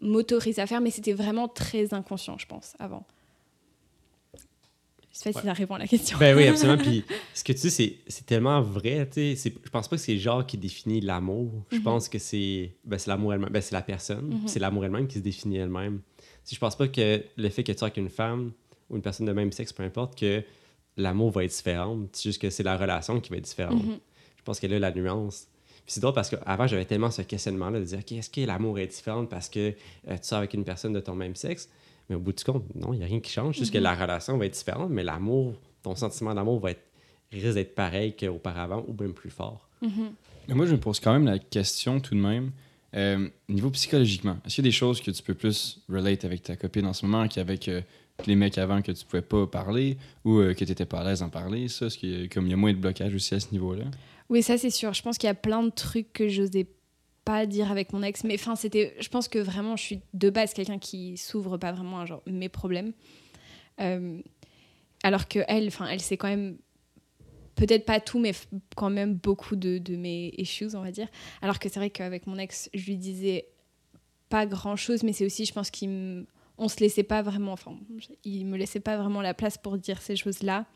[0.00, 3.06] m'autorise à faire, mais c'était vraiment très inconscient, je pense, avant.
[5.12, 5.42] Je sais pas Ouais.
[5.42, 6.18] si ça répond à la question.
[6.18, 6.76] Ben oui, absolument.
[6.82, 9.06] Puis ce que tu dis, c'est, c'est tellement vrai.
[9.06, 9.36] tu sais.
[9.36, 11.52] C'est- Je pense pas que c'est le genre qui définit l'amour.
[11.70, 11.82] Je Mhm.
[11.84, 13.50] pense que c'est, ben, c'est l'amour elle-même.
[13.50, 14.26] Ben, c'est la personne.
[14.40, 14.48] Mhm.
[14.48, 16.00] C'est l'amour elle-même qui se définit elle-même.
[16.42, 18.52] Si je pense pas que le fait que tu sois avec une femme
[18.94, 20.42] ou une personne de même sexe, peu importe, que
[20.96, 21.98] l'amour va être différent.
[22.12, 23.84] C'est juste que c'est la relation qui va être différente.
[23.84, 23.98] Mhm.
[24.38, 25.48] Je pense que là, la nuance.
[25.84, 28.78] Puis c'est drôle parce qu'avant, j'avais tellement ce questionnement-là de dire, OK, est-ce que l'amour
[28.78, 29.72] est différent parce que euh,
[30.12, 31.68] tu sors avec une personne de ton même sexe?
[32.08, 33.56] Mais au bout du compte, non, il n'y a rien qui change.
[33.58, 33.84] Juste que Mhm.
[33.84, 36.82] la relation va être différente, mais l'amour, ton sentiment d'amour va être,
[37.32, 39.68] risque d'être pareil qu'auparavant ou même plus fort.
[39.82, 40.12] Mhm.
[40.48, 42.52] Mais moi, je me pose quand même la question tout de même,
[42.94, 46.42] euh, niveau psychologiquement, est-ce qu'il y a des choses que tu peux plus relate avec
[46.44, 47.80] ta copine en ce moment qu'avec euh,
[48.26, 51.04] les mecs avant que tu pouvais pas parler ou euh, que tu n'étais pas à
[51.04, 51.68] l'aise d'en parler.
[51.68, 53.84] Ça, est- comme il y a moins de blocage aussi à ce niveau-là.
[54.28, 54.92] Oui, ça c'est sûr.
[54.94, 56.66] Je pense qu'il y a plein de trucs que j'osais
[57.24, 58.24] pas dire avec mon ex.
[58.24, 58.94] Mais enfin, c'était.
[59.00, 62.22] Je pense que vraiment, je suis de base quelqu'un qui s'ouvre pas vraiment à genre
[62.26, 62.92] mes problèmes.
[63.80, 64.20] Euh,
[65.02, 66.56] alors que elle, enfin, elle sait quand même
[67.54, 68.32] peut-être pas tout, mais
[68.76, 71.08] quand même beaucoup de, mes issues, on va dire.
[71.42, 73.46] Alors que c'est vrai qu'avec mon ex, je lui disais
[74.28, 76.26] pas grand chose, mais c'est aussi, je pense qu'il
[76.58, 77.76] on se laissait pas vraiment, enfin,
[78.24, 80.66] il me laissait pas vraiment la place pour dire ces choses-là.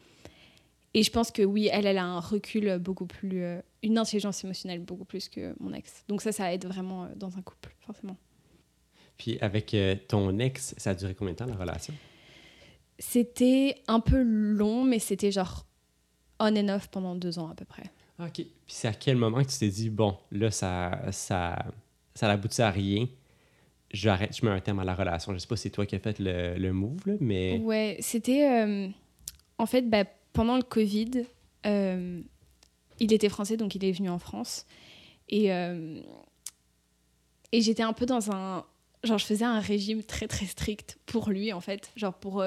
[0.95, 4.43] Et je pense que oui, elle, elle a un recul beaucoup plus, euh, une intelligence
[4.43, 6.05] émotionnelle beaucoup plus que mon ex.
[6.09, 8.17] Donc ça, ça aide vraiment euh, dans un couple, forcément.
[9.17, 11.95] Puis avec euh, ton ex, ça a duré combien de temps la relation?
[12.99, 15.67] C'était un peu long, mais c'était genre
[16.41, 17.91] on and off pendant deux ans à peu près.
[18.19, 18.35] Ah, OK.
[18.35, 21.67] Puis c'est à quel moment que tu t'es dit, bon, là, ça, ça,
[22.15, 23.07] ça n'aboutit à rien?
[23.91, 25.33] J'arrête, je mets un terme à la relation.
[25.33, 27.59] Je sais pas si c'est toi qui as fait le, le move, là, mais...
[27.59, 28.47] Ouais, c'était.
[28.51, 28.89] euh,
[29.57, 30.05] en fait, bah,
[30.35, 31.25] pendant le Covid,
[31.67, 32.21] euh,
[33.01, 34.67] il était français, donc il est venu en France.
[35.31, 36.01] Et, euh,
[37.53, 38.65] et j'étais un peu dans un.
[39.05, 41.91] Genre, je faisais un régime très très strict pour lui, en fait.
[41.97, 42.45] Genre, pour.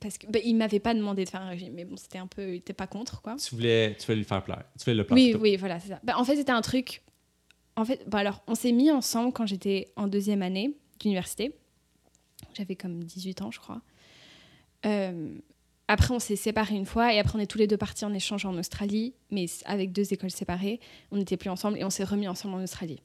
[0.00, 0.26] parce que.
[0.28, 2.50] bah, il m'avait pas demandé de faire un régime, mais bon, c'était un peu.
[2.50, 3.34] Il était pas contre, quoi.
[3.36, 4.62] Tu voulais, tu voulais lui faire plaire.
[4.78, 5.42] Tu voulais le plaire Oui, plutôt.
[5.42, 6.00] oui, voilà, c'est ça.
[6.04, 7.02] Bah, en fait, c'était un truc.
[7.76, 11.54] En fait, alors, on s'est mis ensemble quand j'étais en deuxième année d'université.
[12.54, 13.82] J'avais comme 18 ans, je crois.
[14.86, 15.38] Euh,
[15.86, 18.14] après, on s'est séparés une fois et après, on est tous les deux partis en
[18.14, 20.80] échange en Australie, mais avec deux écoles séparées.
[21.10, 23.00] On n'était plus ensemble et on s'est remis ensemble en Australie.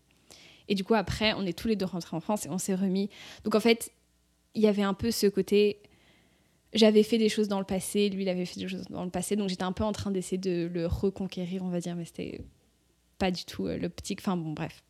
[0.70, 2.76] Et du coup, après, on est tous les deux rentrés en France et on s'est
[2.76, 3.10] remis.
[3.44, 3.92] Donc, en fait,
[4.56, 5.82] il y avait un peu ce côté.
[6.74, 9.10] J'avais fait des choses dans le passé, lui, il avait fait des choses dans le
[9.10, 12.06] passé, donc j'étais un peu en train d'essayer de le reconquérir, on va dire, mais
[12.06, 12.42] c'était
[13.18, 14.20] pas du tout euh, l'optique.
[14.22, 14.84] Enfin, bon, bref.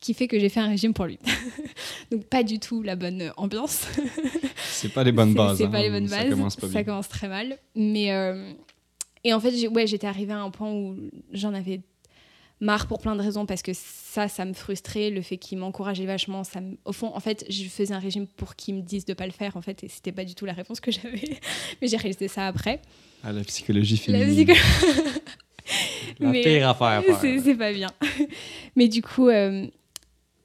[0.00, 1.18] Qui fait que j'ai fait un régime pour lui.
[2.10, 3.86] donc, pas du tout la bonne euh, ambiance.
[4.64, 5.58] C'est pas les bonnes bases.
[5.58, 5.70] C'est hein.
[5.70, 6.24] pas les bonnes bases.
[6.24, 6.84] Ça commence pas bien.
[6.84, 7.58] commence très mal.
[7.74, 8.52] Mais euh,
[9.24, 10.96] et en fait, ouais, j'étais arrivée à un point où
[11.32, 11.80] j'en avais
[12.62, 15.10] marre pour plein de raisons parce que ça, ça me frustrait.
[15.10, 18.26] Le fait qu'il m'encourageait vachement, ça me- au fond, en fait, je faisais un régime
[18.26, 20.46] pour qu'il me dise de pas le faire, en fait, et c'était pas du tout
[20.46, 21.38] la réponse que j'avais.
[21.82, 22.80] Mais j'ai réalisé ça après.
[23.22, 24.46] Ah, la psychologie La féminine.
[24.46, 24.60] psycho-
[26.20, 27.88] La Mais, pire affaire c'est pas bien.
[28.76, 29.66] Mais du coup, euh,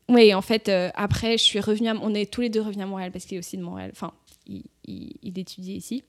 [0.07, 1.89] oui, en fait, euh, après, je suis revenue.
[1.89, 3.89] À, on est tous les deux revenus à Montréal parce qu'il est aussi de Montréal.
[3.91, 4.13] Enfin,
[4.45, 6.03] il, il, étudiait ici.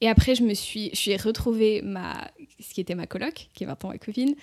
[0.00, 3.62] Et après, je me suis, je suis retrouvée ma, ce qui était ma coloc, qui
[3.62, 4.34] est maintenant ma copine.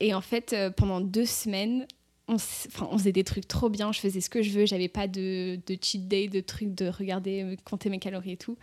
[0.00, 1.86] Et en fait, euh, pendant deux semaines,
[2.28, 3.90] on, enfin, on faisait des trucs trop bien.
[3.90, 4.66] Je faisais ce que je veux.
[4.66, 8.36] J'avais pas de, de cheat day, de trucs de regarder, euh, compter mes calories et
[8.36, 8.58] tout.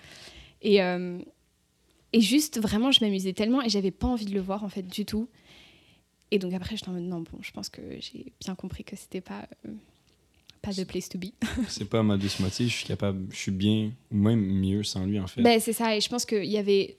[0.62, 0.80] Et,
[2.14, 4.88] et juste, vraiment, je m'amusais tellement et j'avais pas envie de le voir en fait
[4.88, 5.30] du tout.
[6.32, 8.96] Et donc après, j'étais en mode non, bon, je pense que j'ai bien compris que
[8.96, 9.72] c'était pas, euh,
[10.62, 11.28] pas the place to be.
[11.70, 12.68] C'est pas ma douce moitié.
[12.68, 15.42] Je suis capable, je suis bien, ou même mieux sans lui, en fait.
[15.42, 16.98] Ben, c'est ça, et je pense qu'il y avait.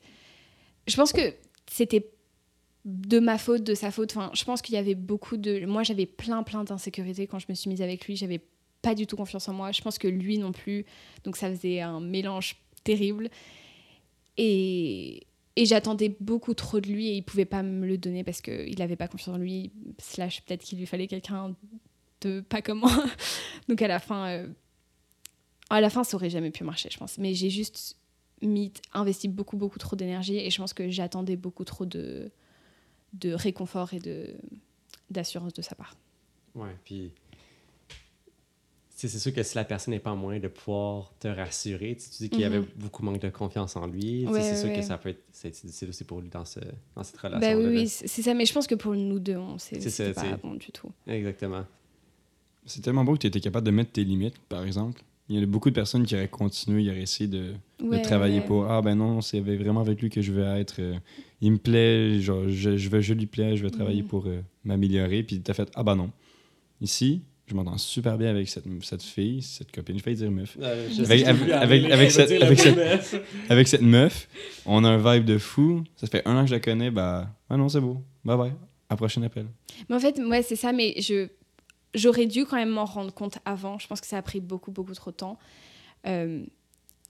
[0.86, 1.34] Je pense que
[1.70, 2.10] c'était
[2.86, 4.16] de ma faute, de sa faute.
[4.16, 5.66] Enfin, je pense qu'il y avait beaucoup de.
[5.66, 8.16] Moi, j'avais plein, plein d'insécurités quand je me suis mise avec lui.
[8.16, 8.40] J'avais
[8.80, 9.72] pas du tout confiance en moi.
[9.72, 10.86] Je pense que lui non plus.
[11.24, 13.28] Donc, ça faisait un mélange terrible.
[14.38, 15.24] Et.
[15.58, 18.80] Et j'attendais beaucoup trop de lui et il pouvait pas me le donner parce qu'il
[18.80, 21.56] avait pas confiance en lui, slash peut-être qu'il lui fallait quelqu'un
[22.20, 22.92] de pas comme moi.
[23.68, 24.46] Donc à la fin, euh,
[25.68, 27.18] à la fin ça aurait jamais pu marcher, je pense.
[27.18, 27.96] Mais j'ai juste
[28.40, 32.30] mis, investi beaucoup, beaucoup trop d'énergie et je pense que j'attendais beaucoup trop de,
[33.14, 34.36] de réconfort et de,
[35.10, 35.96] d'assurance de sa part.
[36.54, 37.10] Ouais, puis.
[38.98, 41.96] Tu C'est sûr que si la personne n'est pas en moyen de pouvoir te rassurer,
[41.96, 42.66] tu tu dis qu'il y avait Mhm.
[42.76, 44.24] beaucoup manque de confiance en lui.
[44.26, 44.74] tu Ouais, c'est ouais, sûr ouais.
[44.74, 46.58] que ça peut être c'est difficile aussi pour lui dans, ce,
[46.96, 47.40] dans cette relation.
[47.40, 48.34] Bah oui, oui, c'est ça.
[48.34, 50.90] Mais je pense que pour nous deux, on C'est pas bon du tout.
[51.06, 51.64] Exactement.
[52.66, 55.00] C'est tellement beau que tu étais capable de mettre tes limites, par exemple.
[55.30, 57.52] Il y a beaucoup de personnes qui auraient continué, qui auraient essayé de,
[58.02, 58.46] travailler ouais.
[58.46, 60.80] pour Ah ben non, c'est vraiment avec lui que je veux être.
[60.80, 60.98] euh,
[61.40, 64.08] il me plaît, genre, je, je, veux, je lui plais, je vais travailler Mhm.
[64.08, 65.22] pour euh, m'améliorer.
[65.22, 66.11] Puis t'as fait Ah ben non.
[66.80, 70.56] Ici, je m'entends super bien avec cette, cette fille, cette copine, je vais dire meuf.
[70.62, 74.28] Avec- cette- avec cette- Avec cette meuf,
[74.66, 75.82] on a un vibe de fou.
[75.96, 78.02] Ça fait un an que je la connais, bah, ah non, c'est beau.
[78.24, 78.52] Bye bye.
[78.90, 79.46] À prochain appel.
[79.88, 81.28] Mais en fait, ouais, c'est ça, mais je,
[81.94, 83.78] j'aurais dû quand même m'en rendre compte avant.
[83.78, 85.38] Je pense que ça a pris beaucoup, beaucoup trop de temps.
[86.06, 86.42] Euh,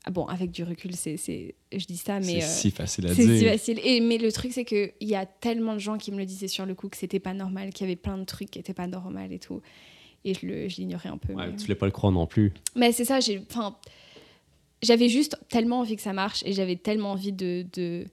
[0.04, 2.40] ah bon, avec du recul, c'est, c'est, je dis ça, mais.
[2.40, 3.50] C'est euh, si facile à c'est si dire.
[3.52, 3.80] facile.
[3.84, 6.48] Et, mais le truc, c'est qu'il y a tellement de gens qui me le disaient
[6.48, 8.74] sur le coup que c'était pas normal, qu'il y avait plein de trucs qui étaient
[8.74, 9.60] pas normal et tout.
[10.24, 11.32] Et je, l'ignorais un peu.
[11.32, 11.56] Ouais, mais...
[11.56, 12.52] tu voulais pas le croire non plus.
[12.74, 13.76] Mais c'est ça, j'ai, enfin,
[14.82, 18.04] j'avais juste tellement envie que ça marche et j'avais tellement envie de, de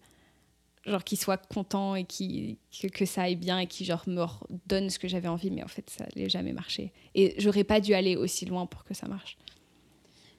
[0.86, 4.24] genre qu'il soit content et qu'il, que, que ça aille bien et qu'il genre me
[4.68, 6.92] donne ce que j'avais envie, mais en fait ça n'allait jamais marcher.
[7.16, 9.38] Et j'aurais pas dû aller aussi loin pour que ça marche.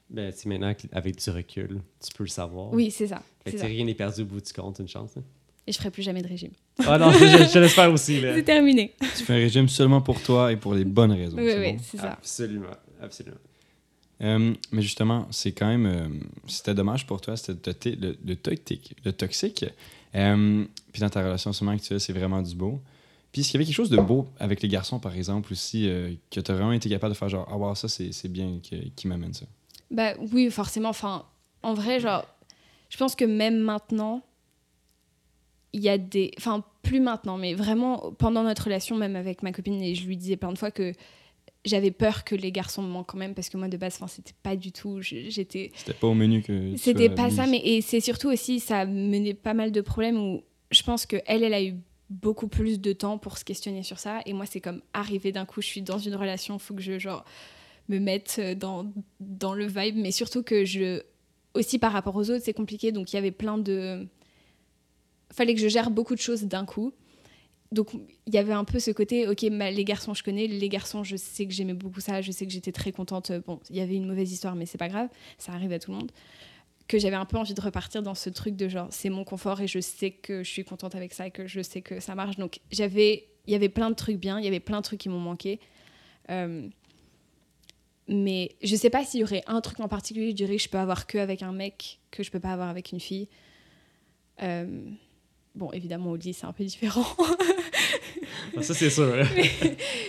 [0.09, 2.73] Ben, sais, maintenant, avec du recul, tu peux le savoir.
[2.73, 3.23] Oui, c'est ça.
[3.45, 5.17] Fait que c'est rien n'est perdu au bout du compte, une chance.
[5.17, 5.25] hein.
[5.67, 6.53] Et je ferai plus jamais de régime.
[6.87, 8.21] Ah non, je, je l'espère aussi.
[8.35, 8.95] C'est terminé.
[9.17, 11.37] Tu fais un régime seulement pour toi et pour les bonnes raisons.
[11.37, 11.79] Oui, c'est oui, bon?
[11.83, 12.13] c'est ça.
[12.13, 12.67] Absolument,
[13.03, 13.37] absolument.
[14.23, 15.87] Euh, mais justement, c'est quand même.
[15.87, 16.09] euh,
[16.47, 18.95] c'était dommage pour toi, c'était le, le toxique.
[19.05, 19.65] Le toxique.
[20.15, 22.81] Euh, puis dans ta relation en ce moment actuelle, c'est vraiment du beau.
[23.33, 25.89] Puis est-ce qu'il y avait quelque chose de beau avec les garçons, par exemple, aussi,
[25.89, 28.61] euh, que tu as vraiment été capable de faire genre, ah, wow, ça, c'est bien
[28.63, 29.45] qui m'amène ça?
[29.91, 30.89] Bah oui, forcément.
[30.89, 31.27] Enfin,
[31.63, 32.25] en vrai, genre,
[32.89, 34.23] je pense que même maintenant,
[35.73, 36.31] il y a des.
[36.39, 40.17] Enfin, plus maintenant, mais vraiment pendant notre relation, même avec ma copine, et je lui
[40.17, 40.93] disais plein de fois que
[41.65, 44.07] j'avais peur que les garçons me manquent quand même, parce que moi, de base, enfin,
[44.07, 45.01] c'était pas du tout.
[45.01, 45.73] J'étais.
[45.75, 46.77] C'était pas au menu que.
[46.77, 49.81] C'était as pas ça, mais et c'est surtout aussi, ça a mené pas mal de
[49.81, 51.75] problèmes où je pense que elle, elle a eu
[52.09, 54.21] beaucoup plus de temps pour se questionner sur ça.
[54.27, 56.99] Et moi, c'est comme arrivé d'un coup, je suis dans une relation, faut que je
[56.99, 57.25] genre
[57.89, 61.03] me mette euh, dans, dans le vibe, mais surtout que je.
[61.55, 64.07] Aussi par rapport aux autres, c'est compliqué, donc il y avait plein de.
[65.37, 66.93] Fallait que je gère beaucoup de choses d'un coup.
[67.71, 67.93] Donc
[68.27, 71.17] il y avait un peu ce côté, ok, les garçons je connais, les garçons je
[71.17, 73.33] sais que j'aimais beaucoup ça, je sais que j'étais très contente.
[73.47, 75.91] Bon, il y avait une mauvaise histoire, mais c'est pas grave, ça arrive à tout
[75.91, 76.13] le monde
[76.89, 79.61] que j'avais un peu envie de repartir dans ce truc de genre c'est mon confort
[79.61, 82.15] et je sais que je suis contente avec ça et que je sais que ça
[82.15, 84.85] marche donc j'avais il y avait plein de trucs bien il y avait plein de
[84.85, 85.59] trucs qui m'ont manqué
[86.31, 86.69] Euh,
[88.09, 90.79] mais je sais pas s'il y aurait un truc en particulier je dirais je peux
[90.79, 93.29] avoir que avec un mec que je peux pas avoir avec une fille
[94.43, 94.91] Euh,
[95.57, 97.05] bon évidemment au lit c'est un peu différent
[98.57, 99.15] Ah, ça, c'est sûr.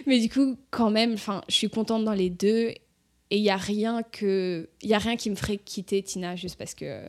[0.06, 3.50] mais du coup quand même enfin je suis contente dans les deux et il y
[3.50, 7.04] a rien que il y a rien qui me ferait quitter Tina juste parce que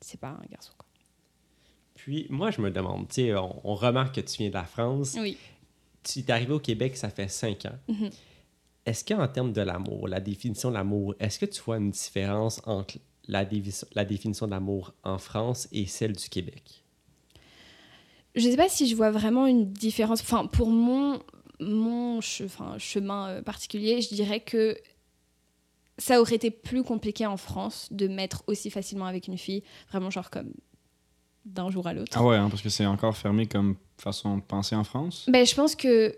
[0.00, 0.86] c'est pas un garçon quoi.
[1.94, 4.64] Puis, moi, je me demande, tu sais, on, on remarque que tu viens de la
[4.64, 5.16] France.
[5.20, 5.36] oui
[6.04, 7.76] Tu es arrivé au Québec, ça fait cinq ans.
[7.88, 8.10] Mhm.
[8.86, 12.62] Est-ce qu'en termes de l'amour, la définition de l'amour, est-ce que tu vois une différence
[12.66, 16.84] entre la définition de l'amour en France et celle du Québec?
[18.34, 20.20] Je sais pas si je vois vraiment une différence.
[20.20, 21.20] Enfin, pour mon,
[21.60, 24.76] mon che- enfin, chemin euh, particulier, je dirais que
[25.96, 30.10] ça aurait été plus compliqué en France de mettre aussi facilement avec une fille, vraiment
[30.10, 30.52] genre comme
[31.44, 32.12] d'un jour à l'autre.
[32.14, 35.24] Ah ouais, hein, parce que c'est encore fermé comme façon de penser en France.
[35.28, 36.14] Ben, je pense que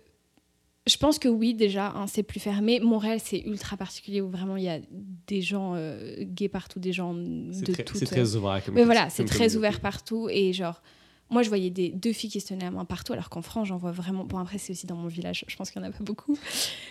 [0.86, 2.80] je pense que oui déjà, hein, c'est plus fermé.
[2.80, 6.92] Montréal, c'est ultra particulier où vraiment il y a des gens euh, gays partout, des
[6.92, 7.98] gens de très, toutes.
[7.98, 10.82] c'est très ouvert comme Mais voilà, c'est très ouvert partout et genre.
[11.30, 13.68] Moi, je voyais des, deux filles qui se tenaient la main partout, alors qu'en France,
[13.68, 14.24] j'en vois vraiment.
[14.24, 16.36] Bon, après, c'est aussi dans mon village, je pense qu'il n'y en a pas beaucoup.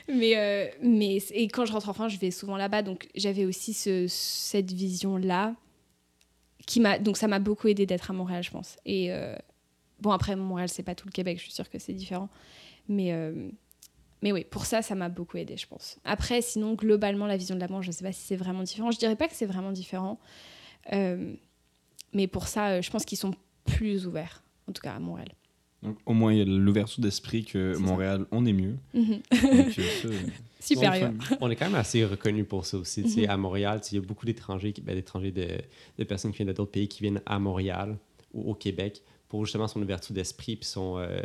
[0.08, 3.46] Mais, euh, mais et quand je rentre en France, je vais souvent là-bas, donc j'avais
[3.46, 5.56] aussi ce, cette vision-là.
[6.66, 8.78] qui m'a Donc, ça m'a beaucoup aidé d'être à Montréal, je pense.
[8.86, 9.36] Et euh,
[10.00, 12.30] bon, après, Montréal, c'est pas tout le Québec, je suis sûre que c'est différent.
[12.88, 13.50] Mais, euh,
[14.22, 16.00] mais oui, pour ça, ça m'a beaucoup aidé, je pense.
[16.06, 18.90] Après, sinon, globalement, la vision de l'amour, je sais pas si c'est vraiment différent.
[18.92, 20.18] Je dirais pas que c'est vraiment différent.
[22.14, 23.36] Mais pour ça, je pense qu'ils sont
[23.78, 25.30] plus ouverts, en tout cas à Montréal.
[25.82, 27.80] Donc au moins, il y a l'ouverture d'esprit que ça.
[27.80, 28.76] Montréal, on est mieux.
[28.94, 29.04] Mhm.
[29.32, 30.20] Donc, euh, ça, euh,
[30.60, 31.14] Supérieur.
[31.40, 33.04] On est quand même assez reconnu pour ça aussi.
[33.04, 33.30] Tu sais, Mhm.
[33.30, 35.48] À Montréal, il y a beaucoup d'étrangers, qui- ben, d'étrangers de,
[35.98, 37.98] de personnes qui viennent d'autres pays qui viennent à Montréal
[38.34, 41.22] ou au Québec pour justement son ouverture d'esprit puis son, euh,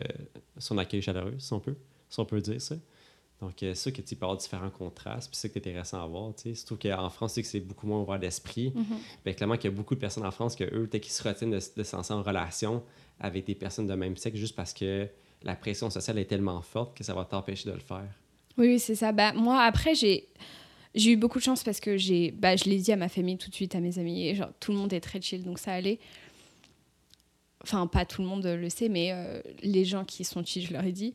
[0.58, 1.74] son accueil chaleureux, si on peut,
[2.08, 2.76] si on peut dire ça.
[3.40, 5.62] Donc, euh, c'est sûr que tu peux avoir différents contrastes, puis c'est ça qui est
[5.70, 6.34] intéressant à voir.
[6.34, 6.54] tu sais.
[6.54, 8.72] Surtout qu'en France, tu sais que c'est beaucoup moins ouvert d'esprit.
[9.24, 11.50] Ben, clairement qu'il y a beaucoup de personnes en France que eux, qu'ils se retiennent
[11.50, 12.82] de, de se lancer en relation
[13.20, 15.08] avec des personnes de même sexe juste parce que
[15.42, 18.08] la pression sociale est tellement forte que ça va t'empêcher de le faire.
[18.56, 19.12] Oui, oui, c'est ça.
[19.12, 20.28] Bah, moi, après, j'ai.
[20.94, 23.36] J'ai eu beaucoup de chance parce que j'ai, bah, je l'ai dit à ma famille
[23.36, 25.58] tout de suite, à mes amis, et genre tout le monde est très chill, donc
[25.58, 25.98] ça allait.
[27.64, 30.72] Enfin, pas tout le monde le sait, mais euh, les gens qui sont chill, je
[30.72, 31.12] leur ai dit.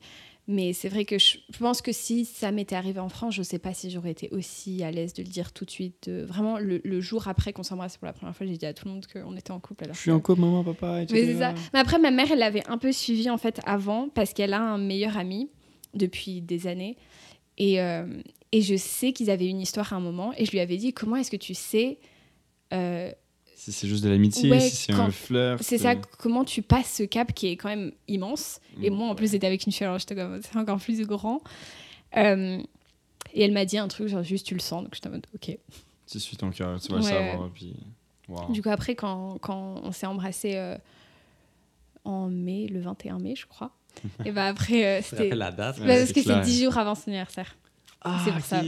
[0.52, 3.60] Mais c'est vrai que je, pense que si ça m'était arrivé en France, je sais
[3.60, 6.10] pas si j'aurais été aussi à l'aise de le dire tout de suite.
[6.10, 8.88] Vraiment, le, le jour après qu'on s'embrasse pour la première fois, j'ai dit à tout
[8.88, 9.84] le monde qu'on était en couple.
[9.84, 11.14] Alors Je suis que- en couple, maman, papa, etc.
[11.14, 11.54] mais c'est ça.
[11.72, 14.60] Mais après, ma mère, elle l'avait un peu suivi en fait avant parce qu'elle a
[14.60, 15.52] un meilleur ami
[15.94, 16.98] depuis des années.
[17.60, 18.08] Et, euh,
[18.52, 20.34] et je sais qu'ils avaient une histoire à un moment.
[20.36, 22.00] Et je lui avais dit Comment est-ce que tu sais
[22.74, 23.12] euh,
[23.62, 25.62] Si c'est juste de l'amitié, Ouais, si c'est un flirt.
[25.62, 28.62] C'est ça, comment tu passes ce cap qui est quand même immense.
[28.82, 28.94] Et Mm.
[28.94, 31.42] moi, en plus, j'étais avec une fille, alors j'étais comme c'est encore plus grand.
[32.16, 32.62] Euh,
[33.34, 34.84] et elle m'a dit un truc, genre juste tu le sens.
[34.84, 35.58] Donc j'étais en mode Ok.
[36.10, 37.10] Tu suis ton cœur, tu vas le Ouais.
[37.10, 37.50] savoir.
[37.54, 37.76] Puis...
[38.30, 38.52] Wow.
[38.54, 40.78] Du coup, après, quand, quand on s'est embrassé euh,
[42.06, 43.72] en mai, le 21 mai, je crois.
[44.26, 45.36] et bah après, euh, c'était.
[45.36, 45.80] la date?
[45.80, 46.42] Bah, parce que c'est clair.
[46.42, 47.58] 10 jours avant son anniversaire.
[48.02, 48.62] Ah, c'est pour ça.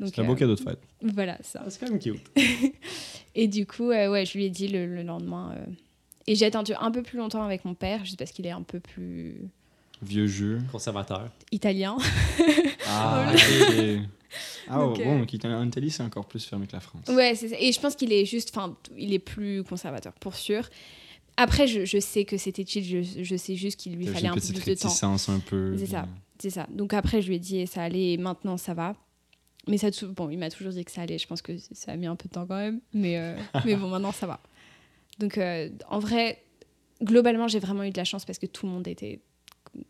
[0.00, 0.78] C'est un beau euh, cadeau de fête.
[1.02, 1.62] Voilà, ça.
[1.64, 2.20] Ah, c'est quand même cute.
[3.34, 5.54] Et du coup, euh, ouais, je lui ai dit le, le lendemain.
[5.56, 5.64] euh,
[6.26, 8.62] Et j'ai attendu un peu plus longtemps avec mon père, juste parce qu'il est un
[8.62, 9.36] peu plus
[10.02, 10.58] Vieux jeu.
[10.72, 11.30] Conservateur.
[11.52, 11.96] italien.
[12.88, 13.40] Ah, ok.
[13.70, 13.98] ok.
[14.68, 15.54] Ah, Donc, bon, euh.
[15.60, 17.06] En Italie, c'est encore plus fermé que la France.
[17.08, 17.56] Ouais, c'est ça.
[17.58, 20.68] et je pense qu'il est juste, enfin, il est plus conservateur pour sûr.
[21.36, 24.34] Après, je, je sais que c'était chill, je, je sais juste qu'il lui fallait un
[24.34, 24.64] peu plus de temps.
[24.66, 25.76] réticence un peu.
[25.78, 26.06] C'est ça.
[26.38, 26.66] C'est ça.
[26.70, 28.94] Donc après, je lui ai dit et ça allait, et maintenant ça va.
[29.66, 31.18] Mais ça, bon, il m'a toujours dit que ça allait.
[31.18, 33.76] Je pense que ça a mis un peu de temps quand même, mais euh, mais
[33.76, 34.40] bon, maintenant ça va.
[35.18, 36.42] Donc euh, en vrai,
[37.02, 39.20] globalement, j'ai vraiment eu de la chance parce que tout le monde était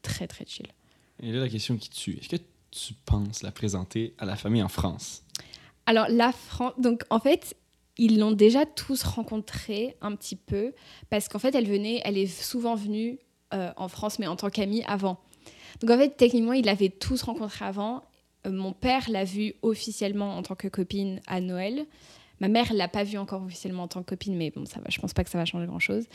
[0.03, 0.67] très très chill.
[1.23, 2.19] Et là, la question qui tue.
[2.21, 5.25] Est-ce que tu penses la présenter à la famille en France?
[5.87, 7.57] Alors la France, donc en fait,
[7.99, 10.73] ils l'ont déjà tous rencontrée un petit peu
[11.11, 13.19] parce qu'en fait, elle venait, elle est souvent venue
[13.53, 15.21] euh, en France, mais en tant qu'amie avant.
[15.81, 18.03] Donc en fait, techniquement, ils l'avaient tous rencontrée avant.
[18.47, 21.87] Euh, mon père l'a vue officiellement en tant que copine à Noël.
[22.41, 24.87] Ma mère l'a pas vue encore officiellement en tant que copine, mais bon, ça va.
[24.89, 26.07] Je pense pas que ça va changer grand chose.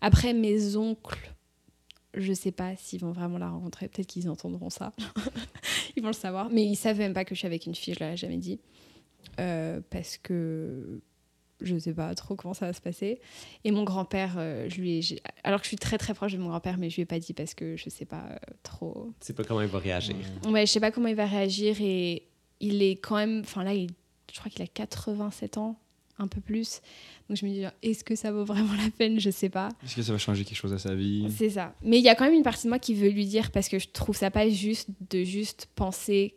[0.00, 1.34] Après, mes oncles,
[2.14, 3.88] je sais pas s'ils vont vraiment la rencontrer.
[3.88, 4.92] Peut-être qu'ils entendront ça.
[5.96, 6.48] ils vont le savoir.
[6.50, 7.94] Mais ils savent même pas que je suis avec une fille.
[7.94, 8.60] Je leur ai jamais dit.
[9.40, 11.00] Euh, parce que
[11.64, 13.20] je sais pas trop comment ça va se passer.
[13.64, 16.38] Et mon grand-père, euh, je lui ai, alors que je suis très très proche de
[16.38, 19.12] mon grand-père, mais je lui ai pas dit parce que je sais pas euh, trop.
[19.20, 20.16] Tu sais pas comment il va réagir.
[20.46, 22.26] Ouais, je sais pas comment il va réagir et
[22.60, 23.90] il est quand même, enfin là, il,
[24.32, 25.78] je crois qu'il a 87 ans,
[26.18, 26.80] un peu plus.
[27.28, 29.18] Donc je me dis, est-ce que ça vaut vraiment la peine?
[29.18, 29.70] Je sais pas.
[29.84, 31.26] Est-ce que ça va changer quelque chose à sa vie?
[31.36, 31.74] C'est ça.
[31.82, 33.68] Mais il y a quand même une partie de moi qui veut lui dire parce
[33.68, 36.36] que je trouve ça pas juste de juste penser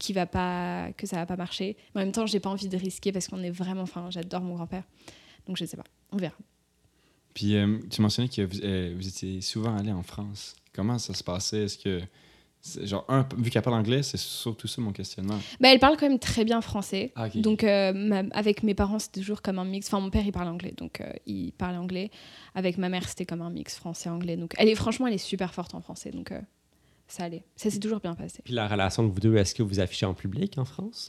[0.00, 1.76] qu'il va pas que ça va pas marcher.
[1.94, 4.40] Mais en même temps, j'ai pas envie de risquer parce qu'on est vraiment enfin, j'adore
[4.40, 4.82] mon grand-père.
[5.46, 5.84] Donc je sais pas.
[6.10, 6.34] On verra.
[7.34, 10.56] Puis euh, tu mentionnais que vous, euh, vous étiez souvent allé en France.
[10.72, 11.64] Comment ça se passait?
[11.64, 12.00] Est-ce que.
[12.82, 15.38] Genre, un, vu qu'elle parle anglais, c'est surtout ça mon questionnement.
[15.60, 17.10] Bah, elle parle quand même très bien français.
[17.16, 17.30] Ah.
[17.30, 19.86] Donc euh, ma- avec mes parents, c'était toujours comme un mix.
[19.86, 22.10] Enfin, mon père, il parle anglais, donc euh, il parle anglais.
[22.54, 24.36] Avec ma mère, c'était comme un mix français-anglais.
[24.36, 26.10] Donc elle est franchement, elle est super forte en français.
[26.10, 26.40] Donc euh,
[27.12, 27.44] ça allait.
[27.56, 28.40] Ça s'est toujours bien passé.
[28.44, 31.08] Puis la relation de vous deux, est-ce que vous affichez en public en France?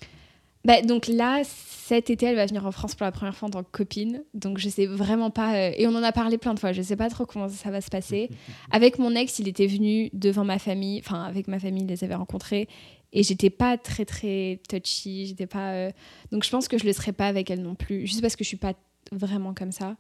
[0.64, 3.52] Bah, donc là, cet été, elle va venir en France pour la première fois en
[3.52, 4.24] tant que copine.
[4.36, 5.56] Donc je sais vraiment pas.
[5.56, 6.72] euh, et on en a parlé plein de fois.
[6.72, 8.30] Je sais pas trop comment ça va se passer.
[8.72, 11.00] avec mon ex, il était venu devant ma famille.
[11.04, 12.68] Enfin, avec ma famille, il les avait rencontrés.
[13.12, 15.26] Et j'étais pas très très touchy.
[15.26, 15.72] J'étais pas.
[15.74, 15.92] euh,
[16.32, 18.06] Donc je pense que je le serais pas avec elle non plus.
[18.06, 18.74] Juste parce que je suis pas
[19.12, 19.98] vraiment comme ça.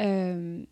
[0.00, 0.62] Euh,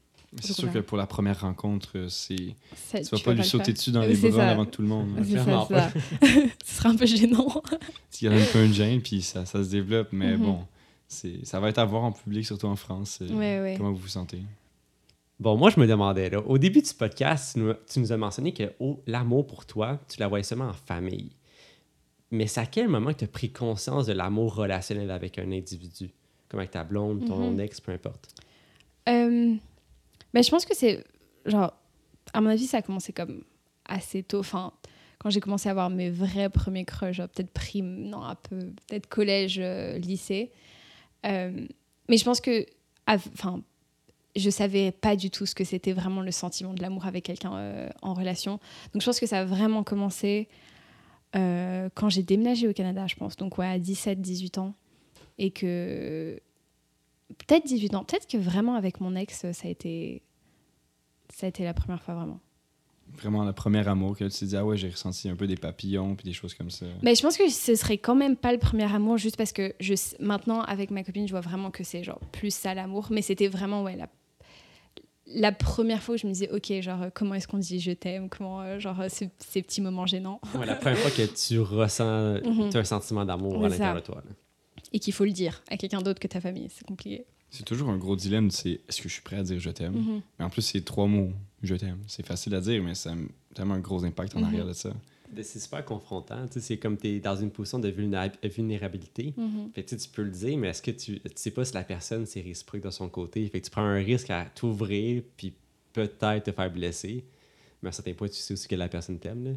[0.40, 2.35] C'est sûr que pour la première rencontre, euh, c'est.
[2.37, 2.55] Tu
[2.92, 3.75] vas tu pas lui sauter faire.
[3.75, 5.16] dessus dans les bras avant tout le monde.
[5.25, 5.68] C'est ça.
[6.64, 7.62] Ce un peu gênant.
[8.20, 10.09] Il y a un peu une gêne, puis ça, ça se développe.
[10.12, 10.42] Mais Mhm.
[10.42, 10.64] bon,
[11.09, 13.18] c'est, ça va être à voir en public, surtout en France.
[13.23, 13.75] euh, Ouais, ouais.
[13.77, 14.40] Comment vous vous sentez?
[15.40, 18.16] Bon, moi, je me demandais, là, au début du podcast, tu nous, tu nous as
[18.16, 21.31] mentionné que oh, l'amour pour toi, tu la voyais seulement en famille.
[22.31, 25.51] Mais c'est à quel moment que tu as pris conscience de l'amour relationnel avec un
[25.53, 26.11] individu?
[26.49, 27.61] Comme avec ta blonde, ton Mhm.
[27.61, 28.29] ex, peu importe.
[29.09, 29.55] Euh,
[30.35, 31.05] bah, je pense que c'est
[31.47, 31.73] genre
[32.33, 33.44] à mon avis ça a commencé comme
[33.87, 34.40] assez tôt.
[34.40, 34.73] Enfin
[35.18, 39.07] quand j'ai commencé à avoir mes vrais premiers crushs peut-être prime non un peu peut-être
[39.07, 40.51] collège euh, lycée.
[41.25, 41.66] Euh,
[42.09, 42.66] mais je pense que
[43.07, 43.62] enfin
[44.35, 47.55] je savais pas du tout ce que c'était vraiment le sentiment de l'amour avec quelqu'un
[47.55, 48.59] euh, en relation.
[48.92, 50.49] Donc je pense que ça a vraiment commencé
[51.33, 53.37] quand j'ai déménagé au Canada je pense.
[53.37, 54.75] Donc ouais à 17 18 ans.
[55.38, 56.40] Et que
[57.38, 58.05] peut-être 18 ans.
[58.05, 60.23] Peut-être que vraiment avec mon ex, ça a été,
[61.33, 62.40] ça a été la première fois vraiment.
[63.16, 65.57] Vraiment, le premier amour que tu t'es dit, ah ouais, j'ai ressenti un peu des
[65.57, 66.87] papillons, puis des choses comme ça.
[67.03, 69.75] Mais je pense que ce serait quand même pas le premier amour, juste parce que
[69.79, 73.09] je, maintenant, avec ma copine, je vois vraiment que c'est genre plus ça l'amour.
[73.11, 74.09] Mais c'était vraiment, ouais, la,
[75.27, 77.92] la première fois où je me disais, ok, genre, euh, comment est-ce qu'on dit je
[77.92, 80.40] t'aime Comment, euh, genre, euh, ces, ces petits moments gênants.
[80.55, 82.70] Ouais, la première fois que tu ressens Mhm.
[82.70, 84.23] t'as un sentiment d'amour à l'intérieur de toi.
[84.27, 84.33] là.
[84.94, 86.68] Et qu'il faut le dire à quelqu'un d'autre que ta famille.
[86.72, 87.24] C'est compliqué.
[87.50, 89.92] C'est toujours un gros dilemme, c'est est-ce que je suis prêt à dire je t'aime?
[89.94, 90.20] Mhm.
[90.38, 91.98] Mais en plus, c'est trois mots, je t'aime.
[92.07, 93.16] C'est facile à dire, mais ça a
[93.54, 94.44] tellement un gros impact en Mhm.
[94.46, 94.92] arrière de ça.
[95.42, 96.46] C'est super confrontant.
[96.46, 99.35] tu sais, C'est comme tu es dans une position de vulnéra- vulnérabilité.
[99.74, 101.83] Fait que, tu peux le dire, mais est-ce que tu, tu sais pas si la
[101.83, 103.44] personne c'est réciproque de son côté?
[103.48, 105.52] Fait que tu prends un risque à t'ouvrir, puis
[105.92, 107.24] peut-être te faire blesser.
[107.83, 109.57] Mais à un certain point, tu sais aussi que la personne t'aime.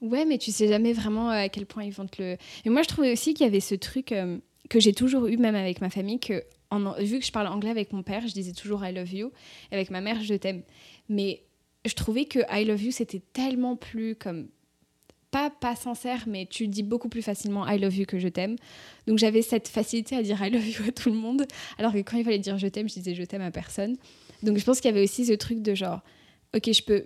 [0.00, 2.36] Ouais, mais tu sais jamais vraiment euh, à quel point ils vont te le.
[2.64, 4.38] Et moi, je trouvais aussi qu'il y avait ce truc euh,
[4.70, 7.70] que j'ai toujours eu, même avec ma famille, que en- vu que je parle anglais
[7.70, 9.32] avec mon père, je disais toujours I love you.
[9.72, 10.62] Et avec ma mère, je t'aime.
[11.08, 11.42] Mais
[11.84, 14.48] je trouvais que I love you, c'était tellement plus comme.
[15.30, 18.56] Pas, pas sincère, mais tu dis beaucoup plus facilement I love you que je t'aime.
[19.06, 21.44] Donc j'avais cette facilité à dire I love you à tout le monde,
[21.76, 23.96] alors que quand il fallait dire je t'aime, je disais je t'aime à personne.
[24.42, 26.00] Donc je pense qu'il y avait aussi ce truc de genre,
[26.56, 27.04] ok, je peux,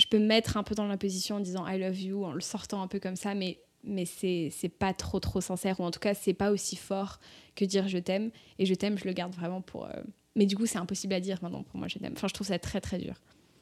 [0.00, 2.32] je peux me mettre un peu dans la position en disant I love you, en
[2.32, 5.90] le sortant un peu comme ça, mais, mais c'est pas trop trop sincère, ou en
[5.90, 7.20] tout cas c'est pas aussi fort
[7.54, 9.84] que dire je t'aime, et je t'aime je le garde vraiment pour...
[9.84, 10.02] euh,
[10.36, 12.14] Mais du coup c'est impossible à dire maintenant pour moi je t'aime.
[12.16, 13.14] Enfin je trouve ça très très dur.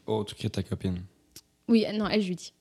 [0.06, 1.02] Oh, tu crées ta copine.
[1.68, 2.52] Oui, non, elle je lui dis.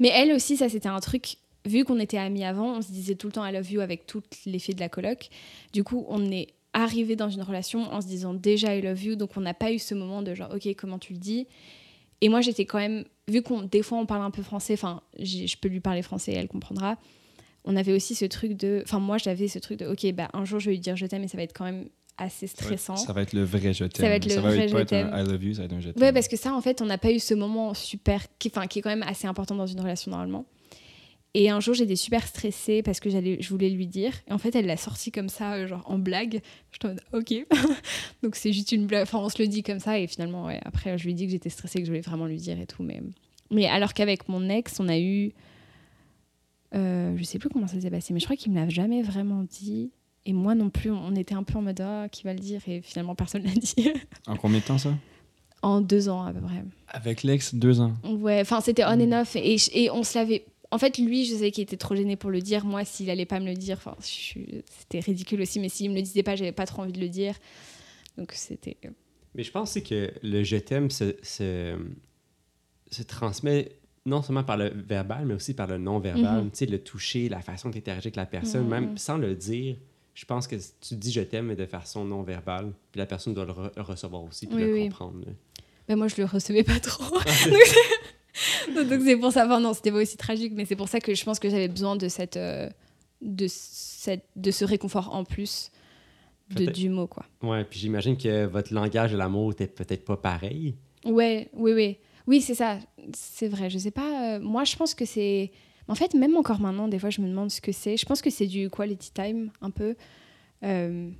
[0.00, 3.14] Mais elle aussi ça c'était un truc, vu qu'on était amis avant, on se disait
[3.14, 5.28] tout le temps I love you avec toutes les filles de la coloc.
[5.72, 9.14] Du coup, on est arrivé dans une relation en se disant déjà I love you,
[9.14, 11.46] donc on n'a pas eu ce moment de genre ok comment tu le dis?
[12.22, 15.02] Et moi j'étais quand même, vu qu'on des fois on parle un peu français, enfin
[15.18, 16.96] je peux lui parler français, elle comprendra.
[17.64, 20.44] On avait aussi ce truc de, enfin moi j'avais ce truc de ok bah un
[20.44, 22.96] jour je vais lui dire je t'aime et ça va être quand même assez stressant.
[22.96, 24.08] Ça va être le vrai je t'aime.
[24.08, 25.10] va être le vrai je pas être t'aime.
[25.12, 26.02] un I love you, ça va être un je t'aime.
[26.02, 28.66] Ouais, parce que ça, en fait, on n'a pas eu ce moment super, qui, enfin,
[28.66, 30.44] qui est quand même assez important dans une relation normalement.
[31.34, 34.12] Et un jour, j'étais super stressée parce que j'allais, je voulais lui dire.
[34.28, 36.42] Et en fait, elle l'a sorti comme ça, euh, genre en blague.
[36.70, 37.46] Je en mode, ok.
[38.22, 39.04] Donc c'est juste une blague.
[39.04, 39.98] Enfin, on se le dit comme ça.
[39.98, 42.26] Et finalement, ouais, après, je lui ai dit que j'étais stressée, que je voulais vraiment
[42.26, 42.82] lui dire et tout.
[42.82, 43.00] Mais,
[43.50, 45.32] mais alors qu'avec mon ex, on a eu.
[46.74, 49.02] Euh, je sais plus comment ça s'est passé, mais je crois qu'il me l'a jamais
[49.02, 49.90] vraiment dit.
[50.24, 52.60] Et moi non plus, on était un peu en mode, ah, qui va le dire?
[52.68, 53.90] Et finalement, personne l'a dit.
[54.26, 54.94] En combien de temps ça?
[55.62, 56.62] En deux ans à peu près.
[56.88, 57.92] Avec l'ex, deux ans.
[58.04, 59.12] Ouais, enfin c'était on Mm.
[59.12, 60.44] and off et, et on se l'avait.
[60.72, 62.64] En fait, lui, je savais qu'il était trop gêné pour le dire.
[62.64, 65.60] Moi, s'il allait pas me le dire, enfin, c'était ridicule aussi.
[65.60, 67.34] Mais s'il me le disait pas, j'avais pas trop envie de le dire.
[68.18, 68.76] Donc c'était.
[69.34, 71.76] Mais je pense aussi que le je t'aime se, se,
[72.90, 73.72] se transmet
[74.04, 76.44] non seulement par le verbal, mais aussi par le non-verbal.
[76.44, 76.50] Mhm.
[76.50, 78.68] Tu sais, le toucher, la façon de t'interagir avec la personne, Mhm.
[78.70, 79.76] même sans le dire.
[80.14, 82.72] Je pense que tu dis je t'aime, mais de façon non-verbale.
[82.90, 84.82] Puis la personne doit le, re- le recevoir aussi, puis Oui, le oui.
[84.88, 85.20] comprendre.
[85.26, 85.32] là.
[85.88, 87.18] Ben, moi, je le recevais pas trop.
[88.74, 89.44] Donc c'est pour ça.
[89.46, 91.68] Enfin non, c'était pas aussi tragique, mais c'est pour ça que je pense que j'avais
[91.68, 92.68] besoin de cette, euh,
[93.20, 95.70] de cette, de ce réconfort en plus
[96.50, 97.24] de du mot quoi.
[97.42, 100.74] Ouais, puis j'imagine que votre langage de l'amour était peut-être pas pareil.
[101.04, 101.98] Ouais, oui, oui.
[102.26, 102.78] Oui, c'est ça.
[103.14, 103.68] C'est vrai.
[103.70, 104.36] Je sais pas.
[104.36, 105.50] euh, moi, je pense que c'est.
[105.88, 107.96] En fait, même encore maintenant, des fois, je me demande ce que c'est.
[107.96, 109.96] Je pense que c'est du quality time, un peu.
[110.62, 111.10] Euh,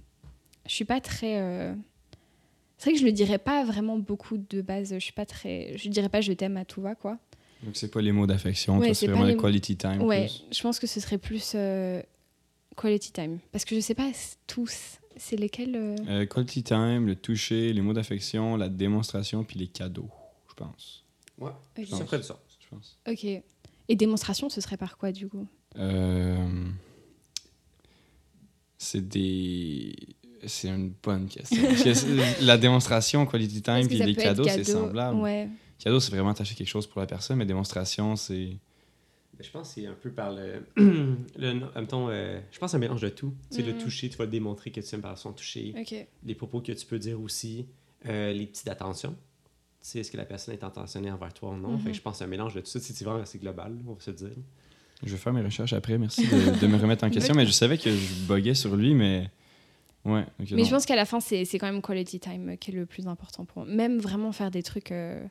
[0.67, 1.75] je suis pas très.
[2.83, 4.93] C'est vrai que je le dirais pas vraiment beaucoup de base.
[4.95, 5.79] Je suis pas très.
[5.79, 7.17] Je dirais pas je t'aime à tout va, quoi.
[7.63, 10.03] Donc c'est pas les mots d'affection, Ouais, c'est vraiment les le quality time.
[10.03, 10.45] Ouais, plus.
[10.51, 12.03] je pense que ce serait plus euh,
[12.77, 13.39] quality time.
[13.53, 14.11] Parce que je sais pas
[14.49, 14.99] tous.
[15.17, 15.77] C'est lesquels.
[15.77, 20.11] euh, Euh, quality time, le toucher, les mots d'affection, la démonstration, puis les cadeaux,
[20.49, 21.05] je pense.
[21.39, 21.87] Ouais, ok.
[21.87, 22.39] ça ferait du sens.
[22.59, 22.99] Je pense.
[23.09, 23.25] Ok.
[23.89, 25.47] Et démonstration, ce serait par quoi, du coup?
[25.79, 26.67] Euh,
[28.77, 29.95] C'est des.
[30.47, 31.63] C'est une bonne question.
[32.41, 35.21] La démonstration, quality time, puis les cadeaux, c'est cadeau semblable.
[35.21, 35.49] Ouais.
[35.79, 38.57] Cadeau, c'est vraiment t'acheter quelque chose pour la personne, mais démonstration, c'est.
[39.39, 40.65] Mais Je pense que c'est un peu par le.
[40.77, 43.35] le en même temps, euh, je pense que c'est un mélange de tout.
[43.51, 43.79] Tu sais, le Mhm.
[43.79, 45.75] toucher, tu vas le démontrer que tu aimes par son toucher.
[46.25, 47.67] Les propos que tu peux dire aussi.
[48.09, 49.13] euh, les petites attentions.
[49.81, 51.79] Tu sais, est-ce que la personne est intentionnée envers toi ou non?
[51.79, 52.81] Fait que je pense que c'est un mélange de tout ça.
[52.81, 54.31] C'est c'est vraiment assez global, on va se dire.
[55.05, 57.51] Je vais faire mes recherches après, merci de, de me remettre en question, mais je
[57.53, 59.31] savais que je buguais sur lui, mais.
[60.05, 60.25] Ouais.
[60.39, 60.65] Mais non.
[60.65, 63.45] je pense qu'à la fin, c'est quand même quality time qui est le plus important
[63.45, 63.73] pour moi.
[63.75, 64.91] Même vraiment faire des trucs.
[64.93, 65.25] euh,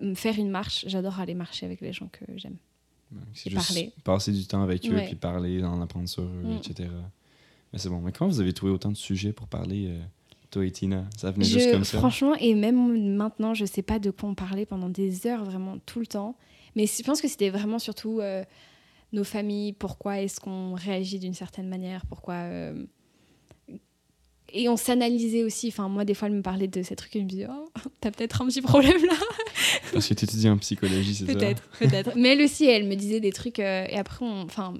[0.00, 0.84] euh, faire une marche.
[0.88, 2.56] J'adore aller marcher avec les gens que j'aime.
[3.34, 3.92] C'est juste parler.
[4.04, 5.06] passer du temps avec eux, Ouais.
[5.06, 6.52] puis parler, en apprendre sur eux, Mm.
[6.56, 6.88] etc.
[7.72, 8.00] Mais c'est bon.
[8.00, 10.00] Mais comment vous avez trouvé autant de sujets pour parler, euh,
[10.50, 11.04] toi et Tina?
[11.16, 11.98] Ça venait juste comme ça?
[11.98, 15.76] franchement, et même maintenant, je sais pas de quoi on parlait pendant des heures, vraiment
[15.84, 16.36] tout le temps.
[16.74, 18.44] Mais je pense que c'était vraiment surtout euh,
[19.12, 22.34] nos familles, pourquoi est-ce qu'on réagit d'une certaine manière, pourquoi.
[22.34, 22.86] euh,
[24.54, 25.68] Et on s'analysait aussi.
[25.68, 27.68] Enfin, moi, des fois, elle me parlait de ces trucs et je me disais, oh,
[28.00, 29.14] t'as peut-être un petit problème là.
[29.92, 32.12] Parce que tu étudies en psychologie, c'est ça Peut-être, peut-être.
[32.16, 33.58] Mais elle aussi, elle me disait des trucs.
[33.60, 34.74] euh, et après, on, enfin,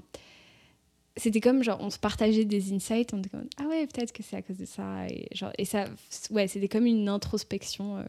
[1.17, 3.13] c'était comme genre, on se partageait des insights.
[3.13, 5.07] On était comme, ah ouais, peut-être que c'est à cause de ça.
[5.07, 5.85] Et, genre, et ça,
[6.31, 7.97] ouais, c'était comme une introspection.
[7.97, 8.03] euh.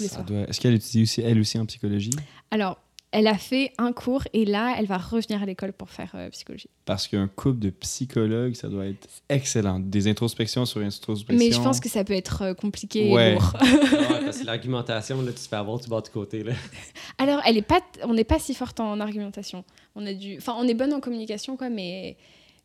[0.00, 0.24] les Ça soirs.
[0.24, 2.10] doit- Est-ce qu'elle étudie aussi, elle aussi en psychologie?
[2.50, 2.78] Alors,
[3.14, 6.28] elle a fait un cours et là, elle va revenir à l'école pour faire euh,
[6.30, 6.68] psychologie.
[6.84, 9.78] Parce qu'un couple de psychologues, ça doit être excellent.
[9.78, 11.38] Des introspections sur introspection.
[11.38, 13.30] Mais je pense que ça peut être euh, compliqué Ouais.
[13.30, 13.52] et lourd.
[13.62, 16.42] Ouais, parce que l'argumentation, là, tu te fais avoir du bas du côté.
[16.42, 16.54] Là.
[17.18, 19.64] Alors, elle est pas, on n'est pas si forte en argumentation.
[19.94, 22.16] On a dû, enfin, on est bonne en communication, quoi, mais,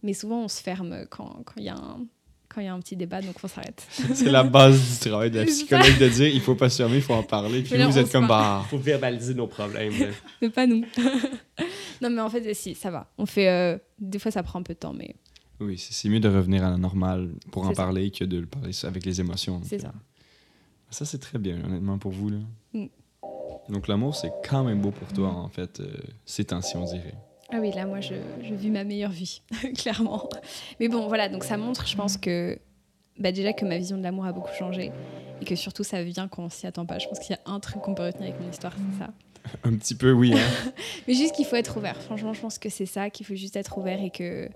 [0.01, 2.07] mais souvent on se ferme quand quand il y a un
[2.53, 3.85] quand il y a un petit débat, donc on s'arrête.
[4.13, 6.95] C'est la base du travail de la psychologue de dire il faut pas se fermer,
[6.97, 7.61] il faut en parler.
[7.61, 8.65] Puis là, vous êtes comme bah.
[8.69, 9.93] faut verbaliser nos problèmes.
[10.41, 10.83] mais pas nous.
[12.01, 13.11] non, mais en fait, si, ça va.
[13.17, 15.15] On fait, euh, des fois, ça prend un peu de temps, mais
[15.59, 17.75] Oui, c'est mieux de revenir à la normale pour en ça.
[17.75, 19.61] parler que de le parler avec les émotions.
[19.63, 19.93] C'est Donc, ça.
[19.95, 19.99] euh,
[20.89, 22.29] Ça, c'est très bien, honnêtement, pour vous.
[22.29, 22.37] Là.
[22.73, 22.85] Mm.
[23.69, 25.87] Donc, l'amour, c'est quand même beau pour toi, en fait, euh,
[26.25, 27.13] ces temps-ci, on dirait.
[27.51, 29.41] Ah oui, là, moi, je, je vis ma meilleure vie,
[29.77, 30.29] clairement.
[30.79, 32.59] Mais bon, voilà, donc ça montre, je pense que
[33.17, 34.91] bah, déjà que ma vision de l'amour a beaucoup changé
[35.41, 36.99] et que surtout ça vient quand on s'y attend pas.
[36.99, 39.11] Je pense qu'il y a un truc qu'on peut retenir avec mon histoire, c'est ça.
[39.63, 40.33] Un petit peu, oui.
[40.33, 40.71] Hein?
[41.07, 41.99] Mais juste qu'il faut être ouvert.
[42.01, 44.49] Franchement, je pense que c'est ça, qu'il faut juste être ouvert et que.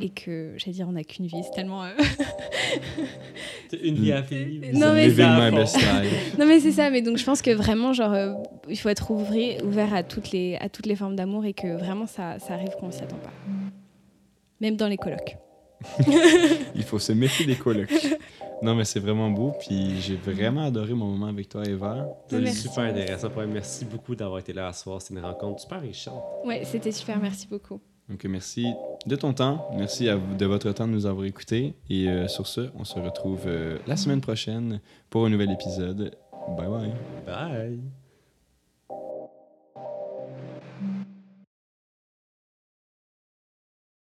[0.00, 1.42] Et que, j'allais dire, on n'a qu'une vie.
[1.44, 1.84] C'est tellement.
[1.84, 1.90] euh,
[3.82, 4.66] Une vie à vivre.
[4.78, 5.08] Non, mais.
[6.38, 8.34] Non mais c'est ça, mais donc je pense que vraiment genre euh,
[8.68, 11.76] il faut être ouvri- ouvert à toutes les à toutes les formes d'amour et que
[11.76, 13.32] vraiment ça, ça arrive quand on s'y attend pas.
[14.60, 15.36] Même dans les colocs.
[16.74, 17.90] Il faut se méfier des colocs.
[18.62, 19.52] Non, mais c'est vraiment beau.
[19.60, 22.06] Puis j'ai vraiment adoré mon moment avec toi, Eva.
[22.28, 23.28] C'était super intéressant.
[23.48, 25.00] Merci beaucoup d'avoir été là à soir.
[25.00, 26.08] C'est une rencontre super riche.
[26.44, 27.80] Ouais, c'était super, merci beaucoup.
[28.10, 28.66] Donc, merci
[29.06, 29.70] de ton temps.
[29.76, 31.74] Merci de votre temps de nous avoir écoutés.
[31.88, 36.16] Et euh, sur ce, on se retrouve euh, la semaine prochaine pour un nouvel épisode.
[36.56, 36.92] Bye bye.
[37.24, 37.80] Bye.